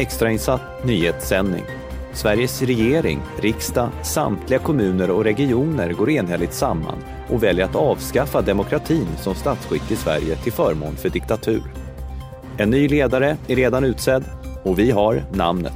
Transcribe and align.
Extrainsatt 0.00 0.84
nyhetssändning. 0.84 1.64
Sveriges 2.12 2.62
regering, 2.62 3.20
riksdag, 3.40 3.88
samtliga 4.02 4.58
kommuner 4.58 5.10
och 5.10 5.24
regioner 5.24 5.92
går 5.92 6.10
enhälligt 6.10 6.52
samman 6.52 6.98
och 7.28 7.42
väljer 7.42 7.64
att 7.64 7.76
avskaffa 7.76 8.42
demokratin 8.42 9.06
som 9.16 9.34
statsskick 9.34 9.90
i 9.90 9.96
Sverige 9.96 10.36
till 10.36 10.52
förmån 10.52 10.96
för 10.96 11.08
diktatur. 11.08 11.62
En 12.58 12.70
ny 12.70 12.88
ledare 12.88 13.36
är 13.46 13.56
redan 13.56 13.84
utsedd 13.84 14.24
och 14.64 14.78
vi 14.78 14.90
har 14.90 15.24
namnet. 15.32 15.72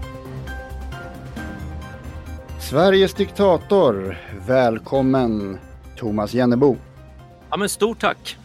Sveriges 2.61 3.15
diktator, 3.15 4.19
välkommen 4.47 5.59
Thomas 5.97 6.35
Jennebo. 6.35 6.77
Ja, 7.51 7.57
men 7.57 7.69
stort 7.69 8.01
tack. 8.01 8.39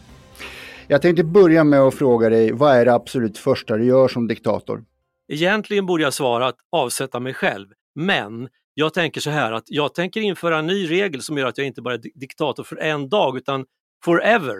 Jag 0.86 1.02
tänkte 1.02 1.24
börja 1.24 1.64
med 1.64 1.80
att 1.80 1.94
fråga 1.94 2.28
dig, 2.28 2.52
vad 2.52 2.76
är 2.76 2.84
det 2.84 2.94
absolut 2.94 3.38
första 3.38 3.76
du 3.76 3.84
gör 3.84 4.08
som 4.08 4.28
diktator? 4.28 4.84
Egentligen 5.32 5.86
borde 5.86 6.02
jag 6.02 6.14
svara 6.14 6.46
att 6.46 6.56
avsätta 6.72 7.20
mig 7.20 7.34
själv, 7.34 7.68
men 7.94 8.48
jag 8.74 8.94
tänker 8.94 9.20
så 9.20 9.30
här 9.30 9.52
att 9.52 9.64
jag 9.66 9.94
tänker 9.94 10.20
införa 10.20 10.58
en 10.58 10.66
ny 10.66 10.90
regel 10.90 11.22
som 11.22 11.38
gör 11.38 11.46
att 11.46 11.58
jag 11.58 11.66
inte 11.66 11.82
bara 11.82 11.94
är 11.94 12.00
diktator 12.14 12.64
för 12.64 12.76
en 12.76 13.08
dag 13.08 13.36
utan 13.36 13.64
forever. 14.04 14.56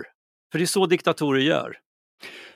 För 0.52 0.58
det 0.58 0.64
är 0.64 0.66
så 0.66 0.86
diktatorer 0.86 1.40
gör. 1.40 1.76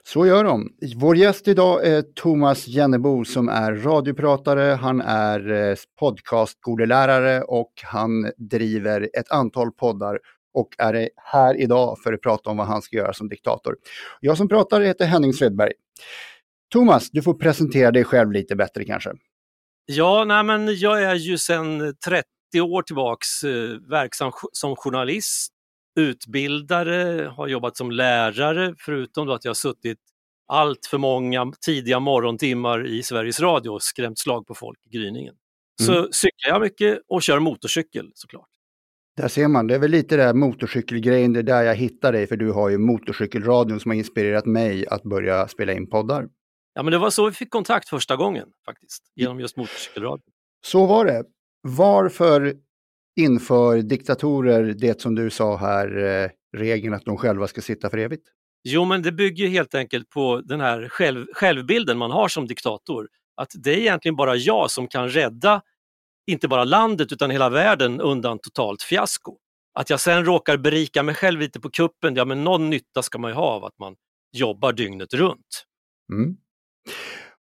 Så 0.03 0.27
gör 0.27 0.45
de. 0.45 0.73
Vår 0.97 1.17
gäst 1.17 1.49
idag 1.49 1.87
är 1.87 2.03
Thomas 2.03 2.67
Jennebo 2.67 3.25
som 3.25 3.49
är 3.49 3.73
radiopratare, 3.73 4.75
han 4.75 5.01
är 5.01 5.53
eh, 5.53 5.77
podcastskolelärare 5.99 7.43
och 7.43 7.73
han 7.83 8.31
driver 8.37 9.11
ett 9.19 9.31
antal 9.31 9.73
poddar 9.73 10.19
och 10.55 10.69
är 10.79 11.09
här 11.17 11.61
idag 11.61 11.99
för 12.05 12.13
att 12.13 12.21
prata 12.21 12.51
om 12.51 12.57
vad 12.57 12.67
han 12.67 12.83
ska 12.83 12.97
göra 12.97 13.13
som 13.13 13.29
diktator. 13.29 13.77
Jag 14.21 14.37
som 14.37 14.49
pratar 14.49 14.81
heter 14.81 15.07
Henning 15.07 15.33
Svedberg. 15.33 15.73
Thomas, 16.75 17.11
du 17.11 17.23
får 17.23 17.35
presentera 17.35 17.91
dig 17.91 18.05
själv 18.05 18.33
lite 18.33 18.57
bättre 18.57 18.85
kanske. 18.85 19.11
Ja, 19.87 20.25
nej, 20.25 20.45
men 20.45 20.77
jag 20.77 21.03
är 21.03 21.15
ju 21.15 21.39
sedan 21.39 21.95
30 22.05 22.25
år 22.61 22.83
tillbaks 22.83 23.45
eh, 23.45 23.71
verksam 23.91 24.33
som 24.53 24.77
journalist, 24.77 25.53
utbildare, 26.01 27.29
har 27.37 27.49
jobbat 27.49 27.77
som 27.77 27.91
lärare 27.91 28.75
förutom 28.79 29.31
att 29.31 29.45
jag 29.45 29.51
har 29.51 29.55
suttit 29.55 29.99
allt 30.47 30.87
för 30.91 30.99
många 30.99 31.53
tidiga 31.67 32.01
morgontimmar 32.01 32.87
i 32.87 33.03
Sveriges 33.03 33.41
Radio 33.41 33.71
och 33.71 33.83
skrämt 33.83 34.19
slag 34.19 34.47
på 34.47 34.55
folk 34.55 34.79
i 34.87 34.97
gryningen. 34.97 35.35
Så 35.83 35.93
mm. 35.99 36.13
cyklar 36.13 36.53
jag 36.53 36.61
mycket 36.61 36.99
och 37.09 37.23
kör 37.23 37.39
motorcykel 37.39 38.11
såklart. 38.15 38.49
Där 39.17 39.29
ser 39.29 39.49
man, 39.49 39.67
det 39.67 39.75
är 39.75 39.79
väl 39.79 39.91
lite 39.91 40.17
där 40.17 40.35
motorcykelgrejen, 40.35 41.33
det 41.33 41.39
är 41.39 41.43
där 41.43 41.63
jag 41.63 41.75
hittar 41.75 42.13
dig, 42.13 42.27
för 42.27 42.37
du 42.37 42.51
har 42.51 42.69
ju 42.69 42.79
motorcykelradion 42.79 43.81
som 43.81 43.91
har 43.91 43.97
inspirerat 43.97 44.47
mig 44.47 44.87
att 44.87 45.03
börja 45.03 45.49
spela 45.49 45.73
in 45.73 45.91
poddar. 45.91 46.29
Ja, 46.75 46.83
men 46.83 46.93
det 46.93 46.99
var 46.99 47.11
så 47.11 47.27
vi 47.27 47.33
fick 47.33 47.51
kontakt 47.51 47.89
första 47.89 48.17
gången 48.17 48.49
faktiskt, 48.65 49.03
genom 49.15 49.41
just 49.41 49.57
motorcykelradion. 49.57 50.33
Så 50.67 50.87
var 50.87 51.05
det. 51.05 51.25
Varför 51.63 52.55
inför 53.21 53.83
diktatorer 53.83 54.75
det 54.79 55.01
som 55.01 55.15
du 55.15 55.31
sa 55.31 55.57
här, 55.57 55.97
eh, 56.05 56.31
regeln 56.57 56.95
att 56.95 57.05
de 57.05 57.17
själva 57.17 57.47
ska 57.47 57.61
sitta 57.61 57.91
för 57.91 57.99
evigt? 57.99 58.29
Jo, 58.65 58.85
men 58.85 59.03
det 59.03 59.13
bygger 59.13 59.49
helt 59.49 59.75
enkelt 59.75 60.11
på 60.11 60.41
den 60.45 60.61
här 60.61 60.89
själv, 60.89 61.27
självbilden 61.35 61.99
man 61.99 62.11
har 62.11 62.29
som 62.29 62.47
diktator. 62.47 63.09
Att 63.37 63.51
det 63.55 63.71
är 63.71 63.79
egentligen 63.79 64.17
bara 64.17 64.37
jag 64.37 64.71
som 64.71 64.89
kan 64.89 65.09
rädda 65.09 65.63
inte 66.27 66.49
bara 66.49 66.65
landet 66.65 67.13
utan 67.13 67.31
hela 67.31 67.49
världen 67.49 68.01
undan 68.01 68.39
totalt 68.39 68.83
fiasko. 68.83 69.37
Att 69.75 69.91
jag 69.91 70.01
sen 70.01 70.25
råkar 70.25 70.57
berika 70.57 71.03
mig 71.03 71.15
själv 71.15 71.41
lite 71.41 71.61
på 71.61 71.71
kuppen, 71.71 72.15
ja 72.15 72.25
men 72.25 72.45
någon 72.45 72.71
nytta 72.71 73.03
ska 73.03 73.19
man 73.19 73.31
ju 73.31 73.35
ha 73.35 73.47
av 73.47 73.65
att 73.65 73.79
man 73.79 73.97
jobbar 74.33 74.73
dygnet 74.73 75.15
runt. 75.15 75.65
Mm. 76.13 76.37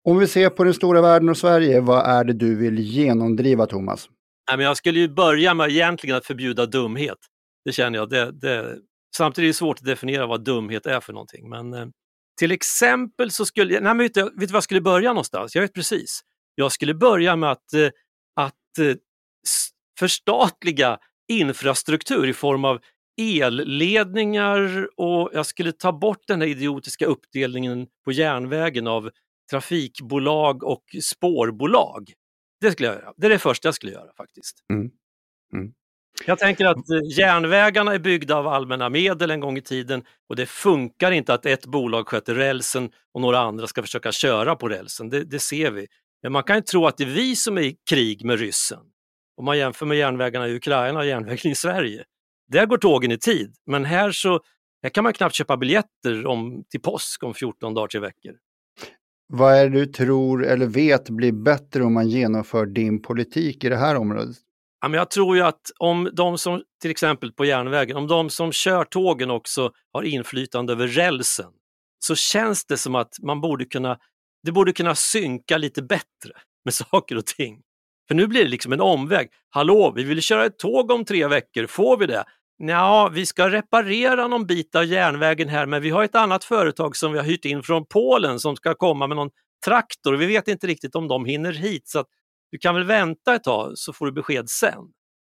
Om 0.06 0.18
vi 0.18 0.28
ser 0.28 0.50
på 0.50 0.64
den 0.64 0.74
stora 0.74 1.02
världen 1.02 1.30
och 1.30 1.38
Sverige, 1.38 1.82
vad 1.82 2.06
är 2.06 2.24
det 2.24 2.34
du 2.34 2.56
vill 2.56 2.80
genomdriva 2.80 3.66
Thomas? 3.66 4.10
Nej, 4.50 4.58
men 4.58 4.66
jag 4.66 4.78
skulle 4.78 5.00
ju 5.00 5.08
börja 5.08 5.54
med 5.54 5.70
egentligen 5.70 6.18
att 6.18 6.26
förbjuda 6.26 6.66
dumhet. 6.66 7.18
Det 7.66 7.72
känner 7.72 8.00
jag. 8.00 8.10
Det, 8.10 8.32
det, 8.32 8.78
samtidigt 9.16 9.46
är 9.46 9.48
det 9.48 9.54
svårt 9.54 9.80
att 9.80 9.86
definiera 9.86 10.26
vad 10.26 10.44
dumhet 10.44 10.86
är 10.86 11.00
för 11.00 11.14
någonting. 11.14 11.50
Men 11.50 11.74
eh, 11.74 11.88
till 12.40 12.52
exempel 12.52 13.32
så 13.32 13.46
skulle 13.46 13.74
jag, 13.74 13.84
nej, 13.84 13.94
men 13.94 14.06
vet, 14.06 14.14
du, 14.14 14.24
vet 14.24 14.34
du 14.36 14.46
var 14.46 14.54
jag 14.54 14.64
skulle 14.64 14.82
börja 14.82 15.10
någonstans? 15.10 15.56
Jag 15.56 15.62
vet 15.62 15.74
precis. 15.74 16.22
Jag 16.56 16.72
skulle 16.72 16.94
börja 16.94 17.36
med 17.36 17.52
att, 17.52 17.74
eh, 17.74 17.90
att 18.36 18.80
eh, 18.80 18.96
förstatliga 20.00 20.98
infrastruktur 21.28 22.28
i 22.28 22.34
form 22.34 22.66
av 22.66 22.80
elledningar 23.22 24.90
och 24.98 25.30
jag 25.34 25.46
skulle 25.46 25.72
ta 25.72 25.92
bort 25.92 26.24
den 26.28 26.42
här 26.42 26.48
idiotiska 26.48 27.06
uppdelningen 27.06 27.88
på 28.06 28.12
järnvägen 28.12 28.88
av 28.88 29.10
trafikbolag 29.52 30.64
och 30.64 30.84
spårbolag. 31.04 32.14
Det 32.62 32.72
skulle 32.72 32.88
jag 32.88 32.96
göra. 32.96 33.14
Det 33.18 33.26
är 33.26 33.30
det 33.30 33.40
första 33.40 33.68
jag 33.68 33.76
skulle 33.76 33.92
göra 33.92 34.14
faktiskt. 34.18 34.56
Mm. 34.74 34.92
Mm. 35.54 35.74
Jag 36.26 36.40
tänker 36.40 36.66
att 36.66 36.90
eh, 36.90 37.18
järnvägarna 37.18 37.94
är 37.94 38.00
byggda 38.00 38.36
av 38.36 38.48
allmänna 38.48 38.90
medel 38.90 39.32
en 39.32 39.40
gång 39.40 39.58
i 39.58 39.62
tiden 39.62 40.04
och 40.30 40.36
det 40.36 40.46
funkar 40.46 41.12
inte 41.12 41.34
att 41.34 41.46
ett 41.46 41.66
bolag 41.66 42.08
sköter 42.08 42.36
rälsen 42.36 42.90
och 43.14 43.22
några 43.22 43.40
andra 43.40 43.68
ska 43.68 43.82
försöka 43.82 44.12
köra 44.12 44.56
på 44.56 44.70
rälsen. 44.70 45.10
Det, 45.10 45.24
det 45.24 45.40
ser 45.40 45.72
vi. 45.72 45.88
Men 46.24 46.32
man 46.32 46.44
kan 46.44 46.56
ju 46.56 46.62
tro 46.62 46.88
att 46.88 46.98
det 46.98 47.04
är 47.04 47.08
vi 47.08 47.36
som 47.36 47.58
är 47.58 47.62
i 47.62 47.78
krig 47.90 48.26
med 48.26 48.40
ryssen. 48.40 48.80
Om 49.38 49.46
man 49.46 49.58
jämför 49.58 49.86
med 49.86 49.98
järnvägarna 49.98 50.48
i 50.48 50.56
Ukraina 50.56 51.00
och 51.00 51.06
järnvägen 51.06 51.52
i 51.52 51.56
Sverige. 51.56 52.04
Där 52.48 52.66
går 52.66 52.78
tågen 52.78 53.12
i 53.12 53.18
tid, 53.18 53.56
men 53.66 53.86
här 53.86 54.12
så 54.12 54.40
här 54.84 54.90
kan 54.90 55.04
man 55.04 55.14
knappt 55.14 55.36
köpa 55.36 55.58
biljetter 55.58 56.26
om, 56.26 56.64
till 56.70 56.82
påsk 56.82 57.24
om 57.24 57.34
14 57.34 57.74
dagar 57.74 57.88
till 57.88 58.00
veckor. 58.00 58.34
Vad 59.36 59.54
är 59.54 59.70
det 59.70 59.80
du 59.80 59.86
tror 59.86 60.46
eller 60.46 60.66
vet 60.66 61.10
blir 61.10 61.32
bättre 61.32 61.84
om 61.84 61.94
man 61.94 62.10
genomför 62.10 62.66
din 62.66 63.02
politik 63.02 63.64
i 63.64 63.70
det 63.70 63.78
här 63.78 63.96
området? 63.96 64.36
Ja, 64.82 64.88
men 64.88 64.98
jag 64.98 65.10
tror 65.10 65.36
ju 65.36 65.42
att 65.42 65.62
om 65.80 66.10
de 66.14 66.38
som, 66.38 66.64
till 66.82 66.92
exempel 66.92 67.32
på 67.32 67.46
järnvägen, 67.46 67.98
om 67.98 68.08
de 68.08 68.30
som 68.30 68.52
kör 68.52 68.84
tågen 68.84 69.32
också 69.32 69.72
har 69.94 70.04
inflytande 70.04 70.74
över 70.74 70.88
rälsen, 70.88 71.52
så 72.06 72.16
känns 72.16 72.66
det 72.66 72.78
som 72.78 72.96
att 72.96 73.14
man 73.22 73.42
borde 73.42 73.66
kunna, 73.66 73.98
det 74.44 74.52
borde 74.52 74.74
kunna 74.74 74.96
synka 74.96 75.58
lite 75.58 75.82
bättre 75.82 76.32
med 76.66 76.74
saker 76.92 77.18
och 77.18 77.26
ting. 77.26 77.62
För 78.08 78.16
nu 78.16 78.28
blir 78.28 78.44
det 78.44 78.50
liksom 78.50 78.74
en 78.74 78.82
omväg. 78.82 79.30
Hallå, 79.50 79.94
vi 79.96 80.04
vill 80.04 80.22
köra 80.22 80.46
ett 80.46 80.60
tåg 80.60 80.92
om 80.92 81.06
tre 81.06 81.28
veckor, 81.28 81.68
får 81.68 81.98
vi 81.98 82.06
det? 82.06 82.24
Ja, 82.68 83.12
vi 83.14 83.26
ska 83.26 83.50
reparera 83.50 84.28
någon 84.28 84.46
bit 84.46 84.76
av 84.76 84.86
järnvägen 84.86 85.50
här, 85.50 85.66
men 85.66 85.82
vi 85.82 85.90
har 85.90 86.04
ett 86.04 86.16
annat 86.16 86.44
företag 86.44 86.96
som 86.96 87.12
vi 87.12 87.18
har 87.18 87.26
hyrt 87.26 87.46
in 87.46 87.64
från 87.64 87.86
Polen 87.86 88.40
som 88.40 88.56
ska 88.56 88.76
komma 88.76 89.08
med 89.08 89.18
någon 89.18 89.30
traktor. 89.66 90.14
Vi 90.14 90.26
vet 90.26 90.48
inte 90.48 90.68
riktigt 90.68 90.96
om 90.96 91.08
de 91.08 91.26
hinner 91.26 91.52
hit, 91.52 91.88
så 91.88 92.06
du 92.52 92.58
kan 92.58 92.76
väl 92.76 92.84
vänta 92.84 93.36
ett 93.36 93.44
tag 93.44 93.72
så 93.76 93.94
får 93.94 94.06
du 94.06 94.12
besked 94.12 94.50
sen. 94.50 94.80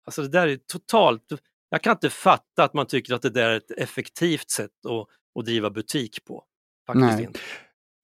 Alltså 0.06 0.22
det 0.22 0.28
där 0.28 0.48
är 0.48 0.58
totalt... 0.72 1.22
Jag 1.70 1.82
kan 1.82 1.92
inte 1.92 2.10
fatta 2.10 2.64
att 2.64 2.74
man 2.74 2.86
tycker 2.86 3.14
att 3.14 3.22
det 3.22 3.30
där 3.30 3.50
är 3.50 3.56
ett 3.56 3.70
effektivt 3.70 4.50
sätt 4.50 4.70
att, 4.88 5.40
att 5.40 5.46
driva 5.46 5.70
butik 5.70 6.24
på. 6.24 6.44
Faktiskt 6.86 7.16
Nej. 7.16 7.24
inte. 7.24 7.40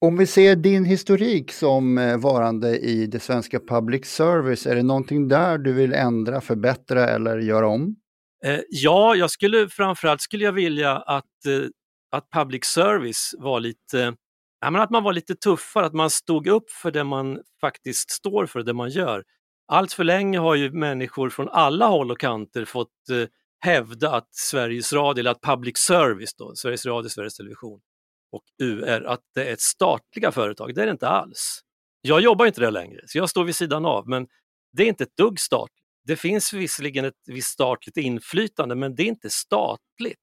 Om 0.01 0.17
vi 0.17 0.27
ser 0.27 0.57
din 0.57 0.85
historik 0.85 1.53
som 1.53 1.99
eh, 1.99 2.17
varande 2.17 2.79
i 2.79 3.07
det 3.07 3.21
svenska 3.21 3.61
public 3.61 4.07
service, 4.07 4.67
är 4.67 4.75
det 4.75 4.83
någonting 4.83 5.29
där 5.29 5.59
du 5.59 5.73
vill 5.73 5.93
ändra, 5.93 6.41
förbättra 6.41 7.09
eller 7.09 7.39
göra 7.39 7.69
om? 7.69 7.97
Eh, 8.45 8.61
ja, 8.69 9.15
jag 9.15 9.31
skulle 9.31 9.69
framförallt 9.69 10.21
skulle 10.21 10.45
jag 10.45 10.53
vilja 10.53 10.97
att, 10.97 11.47
eh, 11.47 11.67
att 12.11 12.31
public 12.31 12.65
service 12.65 13.35
var 13.39 13.61
lite, 13.61 14.17
ja, 14.61 14.71
men 14.71 14.83
att 14.83 14.91
man 14.91 15.03
var 15.03 15.13
lite 15.13 15.35
tuffare, 15.35 15.87
att 15.87 15.95
man 15.95 16.11
stod 16.11 16.47
upp 16.47 16.71
för 16.71 16.91
det 16.91 17.05
man 17.05 17.41
faktiskt 17.61 18.11
står 18.11 18.47
för, 18.47 18.63
det 18.63 18.73
man 18.73 18.91
gör. 18.91 19.25
Allt 19.67 19.93
för 19.93 20.05
länge 20.05 20.39
har 20.39 20.55
ju 20.55 20.71
människor 20.71 21.31
från 21.31 21.49
alla 21.49 21.87
håll 21.87 22.11
och 22.11 22.21
kanter 22.21 22.65
fått 22.65 23.09
eh, 23.11 23.29
hävda 23.61 24.13
att 24.13 24.29
Sveriges 24.35 24.93
Radio, 24.93 25.21
eller 25.21 25.31
att 25.31 25.41
public 25.41 25.79
service, 25.79 26.35
då, 26.35 26.55
Sveriges 26.55 26.87
Radio, 26.87 27.09
Sveriges 27.09 27.37
Television 27.37 27.81
och 28.33 28.45
UR, 28.63 29.05
att 29.05 29.21
det 29.35 29.49
är 29.49 29.53
ett 29.53 29.61
statliga 29.61 30.33
företag. 30.33 30.75
Det 30.75 30.83
är 30.83 30.87
det 30.87 30.93
inte 30.93 31.09
alls. 31.09 31.61
Jag 32.01 32.21
jobbar 32.21 32.47
inte 32.47 32.61
där 32.61 32.71
längre, 32.71 33.01
så 33.07 33.19
jag 33.19 33.31
står 33.31 33.45
vid 33.45 33.57
sidan 33.57 33.85
av, 33.85 34.09
men 34.09 34.27
det 34.73 34.83
är 34.83 34.87
inte 34.87 35.05
ett 35.05 35.17
dugg 35.17 35.41
statligt. 35.41 35.84
Det 36.05 36.17
finns 36.17 36.53
visserligen 36.53 37.05
ett 37.05 37.15
visst 37.27 37.49
statligt 37.49 37.97
inflytande, 37.97 38.75
men 38.75 38.95
det 38.95 39.03
är 39.03 39.07
inte 39.07 39.31
statligt. 39.31 40.19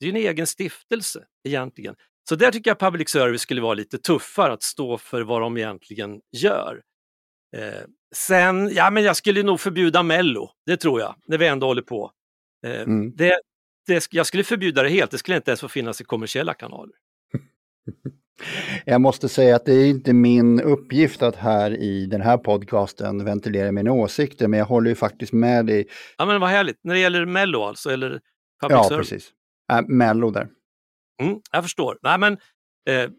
Det 0.00 0.06
är 0.06 0.10
en 0.10 0.16
egen 0.16 0.46
stiftelse 0.46 1.24
egentligen. 1.48 1.94
Så 2.28 2.34
där 2.34 2.52
tycker 2.52 2.70
jag 2.70 2.78
public 2.78 3.08
service 3.08 3.40
skulle 3.40 3.60
vara 3.60 3.74
lite 3.74 3.98
tuffare 3.98 4.52
att 4.52 4.62
stå 4.62 4.98
för 4.98 5.22
vad 5.22 5.40
de 5.40 5.56
egentligen 5.56 6.20
gör. 6.36 6.82
Eh, 7.56 7.82
sen, 8.14 8.70
ja 8.74 8.90
men 8.90 9.04
jag 9.04 9.16
skulle 9.16 9.42
nog 9.42 9.60
förbjuda 9.60 10.02
Mello, 10.02 10.50
det 10.66 10.76
tror 10.76 11.00
jag, 11.00 11.14
när 11.26 11.38
vi 11.38 11.46
ändå 11.46 11.66
håller 11.66 11.82
på. 11.82 12.12
Eh, 12.66 12.80
mm. 12.80 13.16
det, 13.16 13.40
det, 13.86 14.08
jag 14.10 14.26
skulle 14.26 14.44
förbjuda 14.44 14.82
det 14.82 14.88
helt, 14.88 15.10
det 15.10 15.18
skulle 15.18 15.36
inte 15.36 15.50
ens 15.50 15.60
få 15.60 15.68
finnas 15.68 16.00
i 16.00 16.04
kommersiella 16.04 16.54
kanaler. 16.54 16.94
Jag 18.84 19.00
måste 19.00 19.28
säga 19.28 19.56
att 19.56 19.64
det 19.64 19.72
är 19.74 19.86
inte 19.86 20.12
min 20.12 20.60
uppgift 20.60 21.22
att 21.22 21.36
här 21.36 21.70
i 21.70 22.06
den 22.06 22.20
här 22.20 22.38
podcasten 22.38 23.24
ventilera 23.24 23.72
mina 23.72 23.92
åsikter, 23.92 24.48
men 24.48 24.58
jag 24.58 24.66
håller 24.66 24.90
ju 24.90 24.94
faktiskt 24.94 25.32
med 25.32 25.66
dig. 25.66 25.86
Ja 26.18 26.26
men 26.26 26.40
vad 26.40 26.50
härligt, 26.50 26.76
när 26.82 26.94
det 26.94 27.00
gäller 27.00 27.26
Mello 27.26 27.62
alltså, 27.62 27.90
eller 27.90 28.10
public 28.10 28.20
Ja, 28.70 28.84
service. 28.88 29.10
precis. 29.10 29.30
Äh, 29.72 29.80
Mello 29.88 30.30
där. 30.30 30.48
Mm, 31.22 31.40
jag 31.52 31.62
förstår. 31.62 31.98
Nej 32.02 32.18
men, 32.18 32.32
eh, 32.32 33.10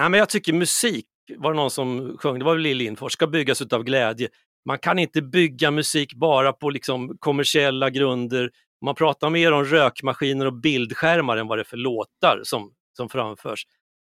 nej 0.00 0.10
men 0.10 0.14
jag 0.14 0.28
tycker 0.28 0.52
musik 0.52 1.06
var 1.36 1.52
det 1.52 1.56
någon 1.56 1.70
som 1.70 2.16
sjöng, 2.18 2.38
det 2.38 2.44
var 2.44 2.52
väl 2.52 2.62
Lill 2.62 2.76
Lindfors, 2.76 3.12
ska 3.12 3.26
byggas 3.26 3.62
utav 3.62 3.82
glädje. 3.84 4.28
Man 4.64 4.78
kan 4.78 4.98
inte 4.98 5.22
bygga 5.22 5.70
musik 5.70 6.14
bara 6.14 6.52
på 6.52 6.70
liksom 6.70 7.16
kommersiella 7.18 7.90
grunder. 7.90 8.50
Man 8.84 8.94
pratar 8.94 9.30
mer 9.30 9.52
om 9.52 9.64
rökmaskiner 9.64 10.46
och 10.46 10.60
bildskärmar 10.60 11.36
än 11.36 11.46
vad 11.46 11.58
det 11.58 11.62
är 11.62 11.64
för 11.64 11.76
låtar 11.76 12.40
som, 12.44 12.72
som 12.96 13.08
framförs. 13.08 13.64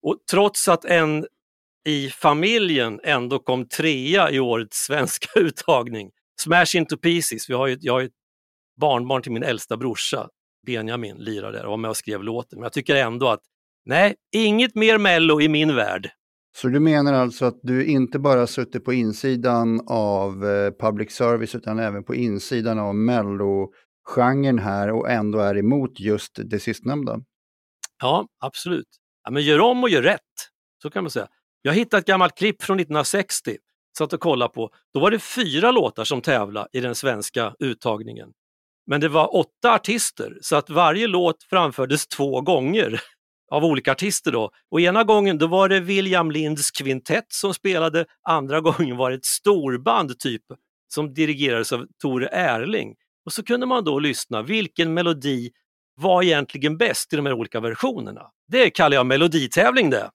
Och 0.05 0.17
trots 0.31 0.67
att 0.67 0.85
en 0.85 1.25
i 1.87 2.09
familjen 2.09 2.99
ändå 3.03 3.39
kom 3.39 3.67
trea 3.67 4.31
i 4.31 4.39
årets 4.39 4.77
svenska 4.77 5.27
uttagning, 5.39 6.11
Smash 6.41 6.75
into 6.75 6.97
pieces, 6.97 7.49
vi 7.49 7.53
har 7.53 7.67
ju, 7.67 7.77
jag 7.81 7.93
har 7.93 7.99
ju 7.99 8.05
ett 8.05 8.13
barnbarn 8.81 9.21
till 9.21 9.31
min 9.31 9.43
äldsta 9.43 9.77
brorsa, 9.77 10.27
Benjamin, 10.65 11.17
lirar 11.17 11.51
där 11.51 11.63
och 11.63 11.69
var 11.69 11.77
med 11.77 11.89
och 11.89 11.97
skrev 11.97 12.23
låten. 12.23 12.59
Men 12.59 12.63
jag 12.63 12.73
tycker 12.73 12.95
ändå 12.95 13.27
att 13.29 13.41
nej, 13.85 14.15
inget 14.31 14.75
mer 14.75 14.97
Mello 14.97 15.41
i 15.41 15.49
min 15.49 15.75
värld. 15.75 16.09
Så 16.57 16.67
du 16.67 16.79
menar 16.79 17.13
alltså 17.13 17.45
att 17.45 17.59
du 17.63 17.85
inte 17.85 18.19
bara 18.19 18.47
suttit 18.47 18.85
på 18.85 18.93
insidan 18.93 19.81
av 19.87 20.45
eh, 20.45 20.71
public 20.79 21.11
service 21.11 21.55
utan 21.55 21.79
även 21.79 22.03
på 22.03 22.15
insidan 22.15 22.79
av 22.79 22.95
mello-genren 22.95 24.59
här 24.59 24.91
och 24.91 25.09
ändå 25.09 25.39
är 25.39 25.57
emot 25.57 25.99
just 25.99 26.39
det 26.45 26.59
sistnämnda? 26.59 27.19
Ja, 28.01 28.27
absolut. 28.39 28.87
Ja, 29.25 29.31
men 29.31 29.43
gör 29.43 29.59
om 29.59 29.83
och 29.83 29.89
gör 29.89 30.01
rätt, 30.01 30.21
så 30.81 30.89
kan 30.89 31.03
man 31.03 31.11
säga. 31.11 31.27
Jag 31.61 31.73
hittade 31.73 31.99
ett 31.99 32.07
gammalt 32.07 32.37
klipp 32.37 32.63
från 32.63 32.79
1960, 32.79 33.57
satt 33.97 34.13
och 34.13 34.19
kollade 34.19 34.53
på. 34.53 34.69
Då 34.93 34.99
var 34.99 35.11
det 35.11 35.19
fyra 35.19 35.71
låtar 35.71 36.03
som 36.03 36.21
tävlade 36.21 36.67
i 36.73 36.79
den 36.79 36.95
svenska 36.95 37.55
uttagningen. 37.59 38.29
Men 38.87 39.01
det 39.01 39.09
var 39.09 39.35
åtta 39.35 39.73
artister, 39.73 40.37
så 40.41 40.55
att 40.55 40.69
varje 40.69 41.07
låt 41.07 41.43
framfördes 41.43 42.07
två 42.07 42.41
gånger 42.41 43.01
av 43.51 43.65
olika 43.65 43.91
artister 43.91 44.31
då. 44.31 44.51
Och 44.71 44.81
ena 44.81 45.03
gången 45.03 45.37
då 45.37 45.47
var 45.47 45.69
det 45.69 45.79
William 45.79 46.31
Linds 46.31 46.71
kvintett 46.71 47.25
som 47.29 47.53
spelade, 47.53 48.05
andra 48.29 48.61
gången 48.61 48.97
var 48.97 49.11
det 49.11 49.17
ett 49.17 49.25
storband 49.25 50.19
typ 50.19 50.43
som 50.93 51.13
dirigerades 51.13 51.71
av 51.71 51.85
Tore 52.01 52.27
Erling. 52.27 52.95
Och 53.25 53.33
så 53.33 53.43
kunde 53.43 53.65
man 53.65 53.83
då 53.83 53.99
lyssna, 53.99 54.41
vilken 54.41 54.93
melodi 54.93 55.51
var 55.95 56.23
egentligen 56.23 56.77
bäst 56.77 57.13
i 57.13 57.15
de 57.15 57.25
här 57.25 57.33
olika 57.33 57.59
versionerna? 57.59 58.31
Det 58.47 58.69
kallar 58.69 58.97
jag 58.97 59.05
meloditävling 59.05 59.89
det. 59.89 60.11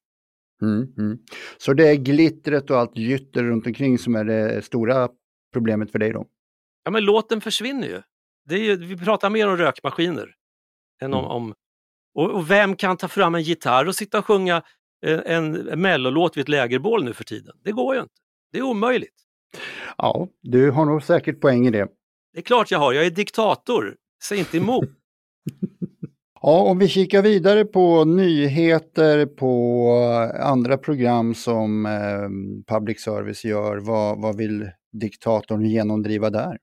Mm, 0.62 0.92
mm. 0.98 1.18
Så 1.58 1.72
det 1.72 1.88
är 1.88 1.94
glittret 1.94 2.70
och 2.70 2.78
allt 2.78 2.96
gytter 2.96 3.42
runt 3.44 3.66
omkring 3.66 3.98
som 3.98 4.14
är 4.14 4.24
det 4.24 4.64
stora 4.64 5.08
problemet 5.52 5.92
för 5.92 5.98
dig 5.98 6.12
då? 6.12 6.26
Ja 6.84 6.90
men 6.90 7.04
låten 7.04 7.40
försvinner 7.40 7.88
ju. 7.88 8.02
Det 8.48 8.54
är 8.54 8.58
ju 8.58 8.76
vi 8.76 8.96
pratar 8.96 9.30
mer 9.30 9.48
om 9.48 9.56
rökmaskiner 9.56 10.34
än 11.02 11.14
om, 11.14 11.24
mm. 11.24 11.30
om 11.30 11.54
och, 12.14 12.30
och, 12.30 12.50
vem 12.50 12.76
kan 12.76 12.96
ta 12.96 13.08
fram 13.08 13.34
en 13.34 13.42
gitarr 13.42 13.88
och 13.88 13.94
sitta 13.94 14.18
och 14.18 14.26
sjunga 14.26 14.62
en, 15.06 15.68
en 15.68 15.80
mellolåt 15.80 16.36
vid 16.36 16.42
ett 16.42 16.48
lägerbål 16.48 17.04
nu 17.04 17.12
för 17.12 17.24
tiden? 17.24 17.56
Det 17.64 17.72
går 17.72 17.94
ju 17.94 18.00
inte. 18.00 18.14
Det 18.52 18.58
är 18.58 18.62
omöjligt. 18.62 19.14
Ja, 19.96 20.28
du 20.42 20.70
har 20.70 20.84
nog 20.84 21.02
säkert 21.02 21.40
poäng 21.40 21.66
i 21.66 21.70
det. 21.70 21.88
Det 22.32 22.38
är 22.38 22.42
klart 22.42 22.70
jag 22.70 22.78
har. 22.78 22.92
Jag 22.92 23.06
är 23.06 23.10
diktator. 23.10 23.96
Säg 24.22 24.38
inte 24.38 24.56
emot 24.56 24.99
ja, 26.42 26.58
om 26.62 26.78
vi 26.78 26.88
kikar 26.88 27.22
vidare 27.22 27.64
på 27.64 28.04
nyheter 28.04 29.26
på 29.26 29.92
andra 30.40 30.78
program 30.78 31.34
som 31.34 31.86
eh, 31.86 32.74
public 32.74 33.02
service 33.02 33.44
gör, 33.44 33.76
vad, 33.76 34.22
vad 34.22 34.36
vill 34.36 34.70
diktatorn 34.92 35.64
genomdriva 35.64 36.30
där? 36.30 36.58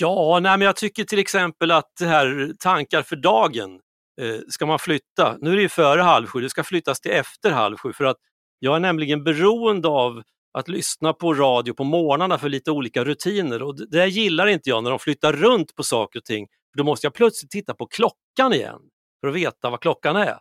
Ja, 0.00 0.38
nej, 0.42 0.58
men 0.58 0.66
jag 0.66 0.76
tycker 0.76 1.04
till 1.04 1.18
exempel 1.18 1.70
att 1.70 1.90
det 1.98 2.06
här 2.06 2.52
Tankar 2.58 3.02
för 3.02 3.16
dagen 3.16 3.80
eh, 4.20 4.40
ska 4.48 4.66
man 4.66 4.78
flytta. 4.78 5.36
Nu 5.40 5.52
är 5.52 5.56
det 5.56 5.62
ju 5.62 5.68
före 5.68 6.00
halv 6.00 6.26
sju, 6.26 6.40
det 6.40 6.50
ska 6.50 6.64
flyttas 6.64 7.00
till 7.00 7.10
efter 7.10 7.50
halv 7.50 7.76
sju 7.76 7.92
för 7.92 8.04
att 8.04 8.16
jag 8.58 8.76
är 8.76 8.80
nämligen 8.80 9.24
beroende 9.24 9.88
av 9.88 10.22
att 10.58 10.68
lyssna 10.68 11.12
på 11.12 11.34
radio 11.34 11.74
på 11.74 11.84
morgnarna 11.84 12.38
för 12.38 12.48
lite 12.48 12.70
olika 12.70 13.04
rutiner 13.04 13.62
och 13.62 13.90
det 13.90 14.06
gillar 14.06 14.46
inte 14.46 14.70
jag 14.70 14.84
när 14.84 14.90
de 14.90 14.98
flyttar 14.98 15.32
runt 15.32 15.74
på 15.74 15.82
saker 15.82 16.18
och 16.18 16.24
ting. 16.24 16.46
Då 16.76 16.84
måste 16.84 17.06
jag 17.06 17.14
plötsligt 17.14 17.50
titta 17.50 17.74
på 17.74 17.86
klockan 17.86 18.52
igen 18.52 18.80
för 19.20 19.28
att 19.28 19.34
veta 19.34 19.70
vad 19.70 19.80
klockan 19.80 20.16
är. 20.16 20.38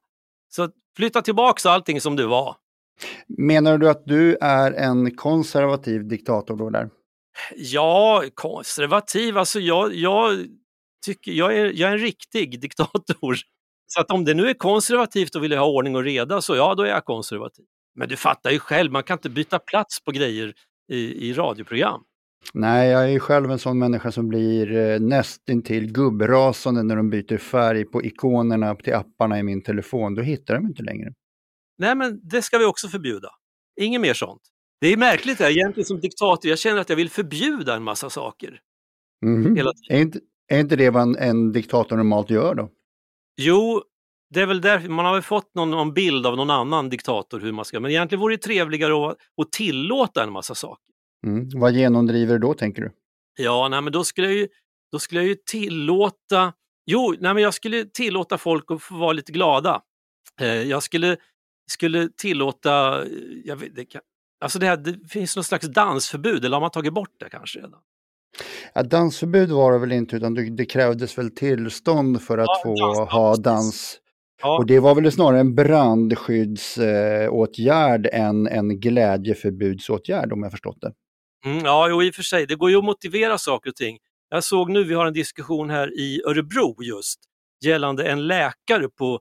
Så 0.50 0.70
flytta 0.98 1.22
tillbaks 1.22 1.66
allting 1.66 2.02
som 2.02 2.16
det 2.16 2.28
var. 2.28 2.56
Menar 3.38 3.78
du 3.78 3.90
att 3.90 4.06
du 4.06 4.38
är 4.42 4.72
en 4.72 5.16
konservativ 5.16 6.08
diktator 6.08 6.56
då 6.58 6.70
där? 6.70 6.90
Ja, 7.56 8.24
konservativ, 8.34 9.38
alltså 9.38 9.60
jag, 9.60 9.94
jag 9.94 10.46
tycker 11.06 11.32
jag 11.32 11.58
är, 11.58 11.66
jag 11.66 11.90
är 11.90 11.94
en 11.94 12.00
riktig 12.00 12.62
diktator. 12.62 13.36
Så 13.88 14.02
att 14.02 14.12
om 14.12 14.26
det 14.26 14.34
nu 14.34 14.50
är 14.50 14.54
konservativt 14.54 15.36
och 15.36 15.44
vill 15.44 15.58
ha 15.58 15.66
ordning 15.66 15.96
och 15.96 16.04
reda 16.04 16.42
så 16.42 16.56
ja, 16.56 16.76
då 16.76 16.84
är 16.84 16.90
jag 16.90 17.06
konservativ. 17.06 17.66
Men 17.96 18.10
du 18.10 18.16
fattar 18.16 18.52
ju 18.52 18.60
själv, 18.60 18.92
man 18.92 19.04
kan 19.04 19.18
inte 19.18 19.30
byta 19.30 19.60
plats 19.60 20.04
på 20.04 20.12
grejer 20.12 20.54
i, 20.92 21.30
i 21.30 21.34
radioprogram. 21.34 22.02
Nej, 22.54 22.90
jag 22.90 23.14
är 23.14 23.20
själv 23.20 23.52
en 23.52 23.60
sån 23.60 23.80
människa 23.80 24.12
som 24.12 24.28
blir 24.28 24.78
eh, 24.78 25.00
nästintill 25.00 25.92
gubbrasande 25.92 26.84
när 26.84 26.96
de 26.96 27.10
byter 27.10 27.38
färg 27.38 27.86
på 27.86 28.04
ikonerna 28.04 28.76
till 28.76 28.94
apparna 28.94 29.40
i 29.40 29.44
min 29.44 29.64
telefon. 29.64 30.16
Då 30.16 30.22
hittar 30.22 30.56
de 30.56 30.68
inte 30.68 30.84
längre. 30.84 31.14
Nej, 31.78 31.96
men 31.96 32.20
det 32.24 32.42
ska 32.42 32.58
vi 32.58 32.66
också 32.66 32.88
förbjuda. 32.88 33.30
Inget 33.82 34.02
mer 34.02 34.14
sånt. 34.14 34.42
Det 34.82 34.88
är 34.88 34.98
märkligt, 34.98 35.38
det 35.38 35.44
här. 35.44 35.52
egentligen 35.52 35.86
som 35.86 36.00
diktator, 36.00 36.50
jag 36.50 36.60
känner 36.60 36.82
att 36.82 36.90
jag 36.90 36.96
vill 36.96 37.10
förbjuda 37.10 37.76
en 37.76 37.84
massa 37.84 38.10
saker. 38.10 38.60
Mm. 39.26 39.56
Hela 39.56 39.74
tiden. 39.74 39.98
Är, 39.98 40.02
inte, 40.02 40.20
är 40.48 40.60
inte 40.60 40.76
det 40.76 40.90
vad 40.90 41.02
en, 41.02 41.16
en 41.16 41.52
diktator 41.52 41.98
normalt 41.98 42.30
gör 42.30 42.56
då? 42.56 42.70
Jo, 43.42 43.84
det 44.30 44.42
är 44.42 44.46
väl 44.46 44.62
därför 44.62 44.90
man 44.90 45.06
har 45.06 45.14
väl 45.14 45.22
fått 45.22 45.56
någon, 45.56 45.72
någon, 45.72 45.94
bild 45.94 46.26
av 46.26 46.38
någon 46.38 46.50
annan 46.50 46.90
diktator 46.90 47.40
hur 47.40 47.52
man 47.52 47.66
ska, 47.66 47.80
men 47.80 47.92
egentligen 47.92 48.20
vore 48.20 48.36
det 48.36 48.42
trevligare 48.42 49.08
att, 49.08 49.18
att 49.42 49.52
tillåta 49.52 50.24
en 50.24 50.32
massa 50.32 50.56
saker. 50.56 50.89
Mm. 51.28 51.50
Vad 51.56 51.72
genomdriver 51.72 52.34
du 52.34 52.40
då 52.40 52.54
tänker 52.54 52.82
du? 52.82 52.92
Ja, 53.38 53.68
nej, 53.68 53.82
men 53.82 53.94
då 53.94 54.04
skulle 54.04 54.28
jag 54.28 54.36
ju, 54.36 54.48
då 54.92 55.00
skulle 55.00 55.22
jag 55.22 55.28
ju 55.28 55.36
tillåta, 55.36 56.54
jo, 56.86 57.16
nej, 57.20 57.34
men 57.34 57.44
jag 57.44 57.54
skulle 57.54 57.86
tillåta 57.86 58.38
folk 58.38 58.72
att 58.72 58.82
få 58.82 58.96
vara 58.96 59.14
lite 59.14 59.32
glada. 59.32 59.82
Eh, 60.42 60.48
jag 60.48 60.84
skulle, 60.84 61.18
skulle 61.72 62.10
tillåta, 62.18 63.04
jag 63.46 63.56
vet, 63.56 63.76
det, 63.76 63.86
kan, 63.86 64.02
alltså 64.44 64.60
det, 64.60 64.66
här, 64.66 64.78
det 64.78 65.10
finns 65.10 65.36
något 65.36 65.46
slags 65.46 65.68
dansförbud, 65.68 66.46
eller 66.46 66.56
har 66.56 66.62
man 66.62 66.72
tagit 66.72 66.94
bort 66.94 67.16
det 67.20 67.30
kanske 67.30 67.60
redan? 67.60 67.80
Ja, 68.74 68.84
dansförbud 68.84 69.50
var 69.50 69.72
det 69.72 69.80
väl 69.80 69.92
inte, 69.92 70.16
utan 70.16 70.56
det 70.56 70.66
krävdes 70.66 71.18
väl 71.18 71.32
tillstånd 71.32 72.22
för 72.22 72.38
att 72.38 72.48
ja, 72.48 72.62
få 72.64 72.76
dans, 72.76 73.12
ha 73.12 73.36
dans. 73.36 74.00
Ja. 74.42 74.58
Och 74.58 74.66
det 74.66 74.80
var 74.80 74.96
väl 74.96 75.12
snarare 75.12 75.40
en 75.40 75.56
brandskyddsåtgärd 75.56 78.10
äh, 78.14 78.22
än 78.22 78.48
en 78.48 78.80
glädjeförbudsåtgärd 78.80 80.34
om 80.34 80.44
jag 80.44 80.52
förstått 80.52 80.78
det. 80.82 80.94
Mm, 81.46 81.66
ja, 81.66 81.90
jo, 81.90 82.04
i 82.04 82.12
och 82.12 82.16
för 82.16 82.24
sig, 82.24 82.46
det 82.46 82.56
går 82.56 82.70
ju 82.70 82.78
att 82.78 82.84
motivera 82.84 83.38
saker 83.38 83.70
och 83.70 83.76
ting. 83.76 83.98
Jag 84.30 84.44
såg 84.44 84.70
nu, 84.70 84.84
vi 84.84 84.94
har 84.94 85.06
en 85.06 85.14
diskussion 85.14 85.70
här 85.70 86.00
i 86.00 86.22
Örebro 86.26 86.84
just, 86.84 87.20
gällande 87.66 88.08
en 88.08 88.28
läkare 88.28 88.90
på 88.90 89.20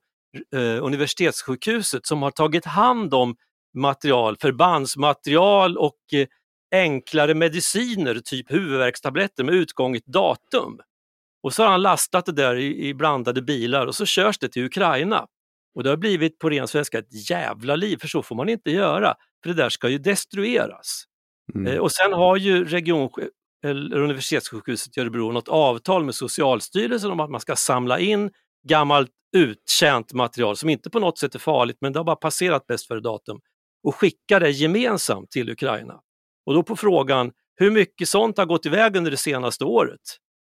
eh, 0.54 0.84
universitetssjukhuset 0.84 2.06
som 2.06 2.22
har 2.22 2.30
tagit 2.30 2.64
hand 2.64 3.14
om 3.14 3.36
material, 3.74 4.36
förbandsmaterial 4.40 5.76
och 5.76 5.98
eh, 6.12 6.26
enklare 6.70 7.34
mediciner, 7.34 8.20
typ 8.24 8.52
huvudvärkstabletter 8.52 9.44
med 9.44 9.54
utgånget 9.54 10.06
datum. 10.06 10.80
Och 11.42 11.54
så 11.54 11.62
har 11.62 11.70
han 11.70 11.82
lastat 11.82 12.26
det 12.26 12.32
där 12.32 12.56
i, 12.56 12.88
i 12.88 12.94
blandade 12.94 13.42
bilar 13.42 13.86
och 13.86 13.94
så 13.94 14.06
körs 14.06 14.38
det 14.38 14.48
till 14.48 14.64
Ukraina. 14.64 15.26
Och 15.74 15.82
det 15.82 15.90
har 15.90 15.96
blivit 15.96 16.38
på 16.38 16.50
ren 16.50 16.68
svenska 16.68 16.98
ett 16.98 17.30
jävla 17.30 17.76
liv, 17.76 17.96
för 17.96 18.08
så 18.08 18.22
får 18.22 18.36
man 18.36 18.48
inte 18.48 18.70
göra. 18.70 19.14
För 19.42 19.50
det 19.50 19.62
där 19.62 19.68
ska 19.68 19.88
ju 19.88 19.98
destrueras. 19.98 21.04
Mm. 21.54 21.72
Eh, 21.72 21.78
och 21.78 21.92
sen 21.92 22.12
har 22.12 22.36
ju 22.36 22.64
region, 22.64 23.10
eller 23.64 23.96
universitetssjukhuset 23.96 24.96
i 24.96 25.00
Örebro 25.00 25.32
något 25.32 25.48
avtal 25.48 26.04
med 26.04 26.14
Socialstyrelsen 26.14 27.10
om 27.10 27.20
att 27.20 27.30
man 27.30 27.40
ska 27.40 27.56
samla 27.56 27.98
in 27.98 28.30
gammalt 28.68 29.10
uttjänt 29.36 30.12
material 30.12 30.56
som 30.56 30.68
inte 30.68 30.90
på 30.90 31.00
något 31.00 31.18
sätt 31.18 31.34
är 31.34 31.38
farligt 31.38 31.76
men 31.80 31.92
det 31.92 31.98
har 31.98 32.04
bara 32.04 32.16
passerat 32.16 32.66
bäst 32.66 32.86
före 32.86 33.00
datum 33.00 33.40
och 33.82 33.94
skicka 33.94 34.38
det 34.38 34.50
gemensamt 34.50 35.30
till 35.30 35.50
Ukraina. 35.50 36.00
Och 36.46 36.54
då 36.54 36.62
på 36.62 36.76
frågan, 36.76 37.32
hur 37.56 37.70
mycket 37.70 38.08
sånt 38.08 38.38
har 38.38 38.46
gått 38.46 38.66
iväg 38.66 38.96
under 38.96 39.10
det 39.10 39.16
senaste 39.16 39.64
året? 39.64 40.00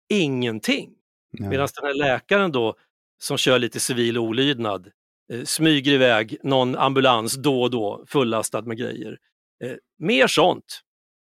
Ingenting. 0.09 0.91
Ja. 1.39 1.49
Medan 1.49 1.69
den 1.75 1.87
här 1.87 1.95
läkaren 1.95 2.53
då, 2.53 2.75
som 3.23 3.37
kör 3.37 3.59
lite 3.59 3.81
civil 3.81 4.19
olydnad, 4.19 4.91
eh, 5.33 5.45
smyger 5.45 5.93
iväg 5.93 6.37
någon 6.43 6.77
ambulans 6.77 7.35
då 7.35 7.63
och 7.63 7.71
då 7.71 8.05
fullastad 8.07 8.63
med 8.63 8.79
grejer. 8.79 9.19
Eh, 9.63 9.77
mer 9.99 10.27
sånt. 10.27 10.81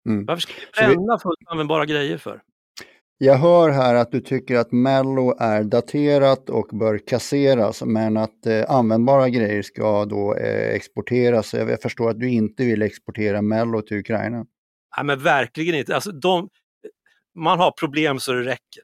Mm. 0.10 0.26
Varför 0.26 0.42
ska 0.42 0.54
vi 0.54 0.96
bränna 0.96 1.20
fullt 1.20 1.40
användbara 1.46 1.86
grejer 1.86 2.18
för? 2.18 2.42
Jag 3.18 3.36
hör 3.36 3.70
här 3.70 3.96
att 3.96 4.12
du 4.12 4.22
tycker 4.22 4.56
att 4.56 4.72
Mello 4.72 5.36
är 5.40 5.64
daterat 5.64 6.50
och 6.50 6.68
bör 6.74 7.08
kasseras, 7.08 7.82
men 7.86 8.18
att 8.18 8.46
eh, 8.46 8.72
användbara 8.72 9.30
grejer 9.30 9.62
ska 9.62 10.06
då 10.06 10.36
eh, 10.36 10.76
exporteras. 10.76 11.54
Jag 11.54 11.82
förstår 11.82 12.10
att 12.10 12.20
du 12.20 12.30
inte 12.30 12.66
vill 12.66 12.82
exportera 12.82 13.42
Mello 13.42 13.82
till 13.82 13.98
Ukraina. 13.98 14.46
Nej, 14.98 15.06
men 15.06 15.20
verkligen 15.24 15.76
inte. 15.76 15.96
Alltså, 15.96 16.12
de, 16.12 16.50
man 17.36 17.60
har 17.60 17.72
problem 17.72 18.20
så 18.20 18.32
det 18.32 18.44
räcker. 18.44 18.84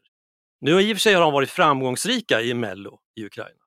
Nu 0.61 0.81
i 0.81 0.93
och 0.93 0.97
för 0.97 1.01
sig 1.01 1.13
har 1.13 1.21
de 1.21 1.33
varit 1.33 1.49
framgångsrika 1.49 2.41
i 2.41 2.53
Mello 2.53 2.99
i 3.15 3.25
Ukraina. 3.25 3.63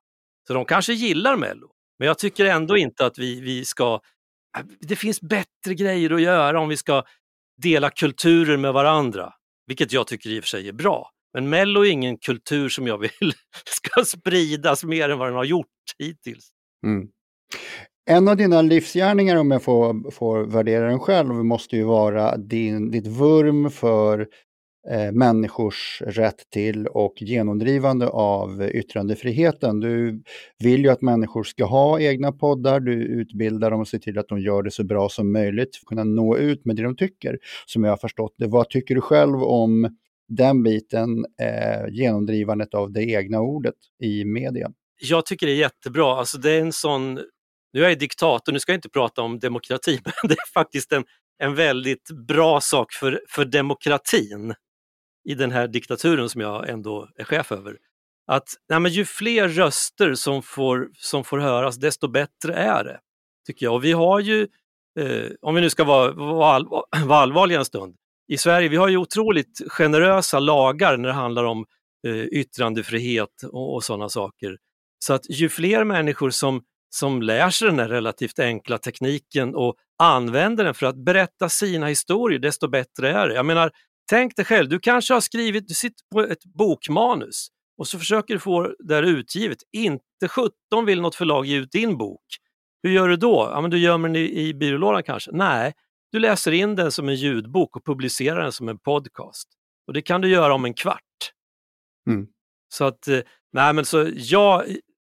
Så 0.47 0.53
de 0.53 0.65
kanske 0.65 0.93
gillar 0.93 1.35
Mello. 1.35 1.67
Men 1.99 2.07
jag 2.07 2.17
tycker 2.17 2.45
ändå 2.45 2.77
inte 2.77 3.05
att 3.05 3.17
vi, 3.17 3.41
vi 3.41 3.65
ska 3.65 3.99
Äh, 4.57 4.63
det 4.79 4.95
finns 4.95 5.21
bättre 5.21 5.73
grejer 5.75 6.13
att 6.13 6.21
göra 6.21 6.59
om 6.59 6.69
vi 6.69 6.77
ska 6.77 7.03
dela 7.61 7.89
kulturer 7.89 8.57
med 8.57 8.73
varandra, 8.73 9.33
vilket 9.67 9.93
jag 9.93 10.07
tycker 10.07 10.29
i 10.29 10.39
och 10.39 10.43
för 10.43 10.47
sig 10.47 10.67
är 10.67 10.73
bra. 10.73 11.09
Men 11.33 11.49
Mello 11.49 11.85
är 11.85 11.89
ingen 11.89 12.17
kultur 12.17 12.69
som 12.69 12.87
jag 12.87 12.97
vill 12.97 13.33
ska 13.65 14.05
spridas 14.05 14.83
mer 14.83 15.09
än 15.09 15.19
vad 15.19 15.27
den 15.27 15.35
har 15.35 15.43
gjort 15.43 15.67
hittills. 15.97 16.49
Mm. 16.85 17.07
En 18.09 18.27
av 18.27 18.37
dina 18.37 18.61
livsgärningar, 18.61 19.35
om 19.35 19.51
jag 19.51 19.63
får, 19.63 20.11
får 20.11 20.43
värdera 20.43 20.87
den 20.87 20.99
själv, 20.99 21.29
måste 21.33 21.75
ju 21.75 21.83
vara 21.83 22.37
din, 22.37 22.91
ditt 22.91 23.07
vurm 23.07 23.71
för 23.71 24.27
eh, 24.89 25.11
människors 25.11 26.01
rätt 26.05 26.49
till 26.49 26.87
och 26.87 27.13
genomdrivande 27.21 28.07
av 28.07 28.63
yttrandefriheten. 28.63 29.79
Du 29.79 30.23
vill 30.59 30.83
ju 30.83 30.89
att 30.89 31.01
människor 31.01 31.43
ska 31.43 31.65
ha 31.65 31.99
egna 31.99 32.31
poddar, 32.31 32.79
du 32.79 32.93
utbildar 32.93 33.71
dem 33.71 33.79
och 33.79 33.87
ser 33.87 33.99
till 33.99 34.17
att 34.19 34.27
de 34.27 34.39
gör 34.39 34.63
det 34.63 34.71
så 34.71 34.83
bra 34.83 35.09
som 35.09 35.31
möjligt 35.31 35.75
för 35.75 35.83
att 35.83 35.87
kunna 35.87 36.03
nå 36.03 36.37
ut 36.37 36.65
med 36.65 36.75
det 36.75 36.83
de 36.83 36.95
tycker, 36.95 37.37
som 37.65 37.83
jag 37.83 37.91
har 37.91 37.97
förstått 37.97 38.35
det. 38.37 38.47
Vad 38.47 38.69
tycker 38.69 38.95
du 38.95 39.01
själv 39.01 39.43
om 39.43 39.97
den 40.27 40.63
biten, 40.63 41.25
eh, 41.41 41.87
genomdrivandet 41.89 42.73
av 42.73 42.91
det 42.91 43.03
egna 43.03 43.39
ordet 43.41 43.75
i 44.03 44.25
media? 44.25 44.71
Jag 45.01 45.25
tycker 45.25 45.47
det 45.47 45.53
är 45.53 45.57
jättebra. 45.57 46.15
Alltså 46.15 46.37
det 46.37 46.51
är 46.51 46.61
en 46.61 46.71
sån 46.71 47.19
nu 47.73 47.85
är 47.85 47.89
jag 47.89 47.99
diktator, 47.99 48.53
nu 48.53 48.59
ska 48.59 48.71
jag 48.71 48.77
inte 48.77 48.89
prata 48.89 49.21
om 49.21 49.39
demokrati, 49.39 49.99
men 50.05 50.13
det 50.29 50.33
är 50.33 50.53
faktiskt 50.53 50.91
en, 50.91 51.03
en 51.39 51.55
väldigt 51.55 52.11
bra 52.27 52.61
sak 52.61 52.93
för, 52.93 53.21
för 53.29 53.45
demokratin 53.45 54.53
i 55.29 55.33
den 55.33 55.51
här 55.51 55.67
diktaturen 55.67 56.29
som 56.29 56.41
jag 56.41 56.69
ändå 56.69 57.09
är 57.15 57.23
chef 57.23 57.51
över. 57.51 57.77
Att 58.27 58.47
nej 58.69 58.79
men 58.79 58.91
ju 58.91 59.05
fler 59.05 59.47
röster 59.47 60.13
som 60.13 60.43
får, 60.43 60.89
som 60.93 61.23
får 61.23 61.37
höras, 61.37 61.75
desto 61.75 62.07
bättre 62.07 62.53
är 62.53 62.83
det. 62.83 62.99
tycker 63.47 63.65
jag. 63.65 63.75
Och 63.75 63.83
vi 63.83 63.91
har 63.91 64.19
ju, 64.19 64.47
eh, 64.99 65.31
om 65.41 65.55
vi 65.55 65.61
nu 65.61 65.69
ska 65.69 65.83
vara, 65.83 66.11
vara, 66.11 66.63
vara 67.05 67.19
allvarliga 67.19 67.59
en 67.59 67.65
stund, 67.65 67.95
i 68.27 68.37
Sverige, 68.37 68.69
vi 68.69 68.75
har 68.75 68.87
ju 68.87 68.97
otroligt 68.97 69.61
generösa 69.67 70.39
lagar 70.39 70.97
när 70.97 71.09
det 71.09 71.15
handlar 71.15 71.43
om 71.43 71.65
eh, 72.07 72.23
yttrandefrihet 72.23 73.43
och, 73.51 73.75
och 73.75 73.83
sådana 73.83 74.09
saker. 74.09 74.57
Så 74.99 75.13
att 75.13 75.29
ju 75.29 75.49
fler 75.49 75.83
människor 75.83 76.29
som 76.29 76.63
som 76.93 77.21
lär 77.21 77.49
sig 77.49 77.67
den 77.67 77.79
här 77.79 77.89
relativt 77.89 78.39
enkla 78.39 78.77
tekniken 78.77 79.55
och 79.55 79.75
använder 79.97 80.63
den 80.63 80.73
för 80.73 80.85
att 80.85 80.95
berätta 80.95 81.49
sina 81.49 81.87
historier, 81.87 82.39
desto 82.39 82.67
bättre 82.67 83.11
är 83.11 83.27
det. 83.27 83.35
Jag 83.35 83.45
menar, 83.45 83.71
tänk 84.11 84.35
dig 84.35 84.45
själv, 84.45 84.69
du 84.69 84.79
kanske 84.79 85.13
har 85.13 85.21
skrivit, 85.21 85.67
du 85.67 85.73
sitter 85.73 86.03
på 86.11 86.21
ett 86.21 86.45
bokmanus 86.45 87.47
och 87.77 87.87
så 87.87 87.99
försöker 87.99 88.33
du 88.33 88.39
få 88.39 88.75
det 88.79 88.95
här 88.95 89.03
utgivet. 89.03 89.57
Inte 89.71 90.27
17 90.29 90.51
vill 90.85 91.01
något 91.01 91.15
förlag 91.15 91.45
ge 91.45 91.57
ut 91.57 91.71
din 91.71 91.97
bok. 91.97 92.25
Hur 92.83 92.91
gör 92.91 93.07
du 93.07 93.15
då? 93.15 93.49
Ja, 93.51 93.61
men 93.61 93.71
du 93.71 93.77
gömmer 93.77 94.09
den 94.09 94.15
i, 94.15 94.47
i 94.47 94.53
byrålådan 94.53 95.03
kanske? 95.03 95.31
Nej, 95.33 95.73
du 96.11 96.19
läser 96.19 96.51
in 96.51 96.75
den 96.75 96.91
som 96.91 97.09
en 97.09 97.15
ljudbok 97.15 97.75
och 97.75 97.85
publicerar 97.85 98.43
den 98.43 98.51
som 98.51 98.69
en 98.69 98.79
podcast. 98.79 99.47
Och 99.87 99.93
det 99.93 100.01
kan 100.01 100.21
du 100.21 100.27
göra 100.27 100.53
om 100.53 100.65
en 100.65 100.73
kvart. 100.73 101.31
Mm. 102.09 102.27
Så 102.73 102.85
att, 102.85 103.07
eh, 103.07 103.19
nej 103.53 103.73
men 103.73 103.85
så 103.85 104.09
jag, 104.15 104.65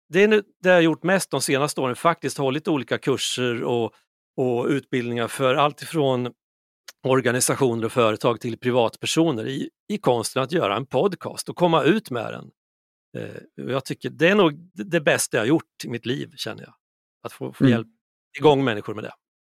det 0.09 0.23
är 0.23 0.27
det 0.27 0.43
jag 0.61 0.73
har 0.73 0.81
gjort 0.81 1.03
mest 1.03 1.31
de 1.31 1.41
senaste 1.41 1.81
åren, 1.81 1.95
faktiskt 1.95 2.37
hållit 2.37 2.67
olika 2.67 2.97
kurser 2.97 3.63
och, 3.63 3.93
och 4.37 4.65
utbildningar 4.65 5.27
för 5.27 5.55
allt 5.55 5.81
ifrån 5.81 6.33
organisationer 7.03 7.85
och 7.85 7.91
företag 7.91 8.41
till 8.41 8.57
privatpersoner 8.57 9.47
i, 9.47 9.69
i 9.89 9.97
konsten 9.97 10.43
att 10.43 10.51
göra 10.51 10.75
en 10.75 10.85
podcast 10.85 11.49
och 11.49 11.55
komma 11.55 11.83
ut 11.83 12.11
med 12.11 12.33
den. 12.33 12.51
Eh, 13.17 13.35
jag 13.55 13.85
tycker 13.85 14.09
det 14.09 14.29
är 14.29 14.35
nog 14.35 14.53
det 14.73 15.01
bästa 15.01 15.37
jag 15.37 15.47
gjort 15.47 15.85
i 15.85 15.89
mitt 15.89 16.05
liv, 16.05 16.31
känner 16.35 16.63
jag. 16.63 16.73
Att 17.23 17.31
få, 17.31 17.53
få 17.53 17.63
mm. 17.63 17.71
hjälp 17.71 17.87
igång 18.39 18.63
människor 18.63 18.93
med 18.93 19.03
det. 19.03 19.13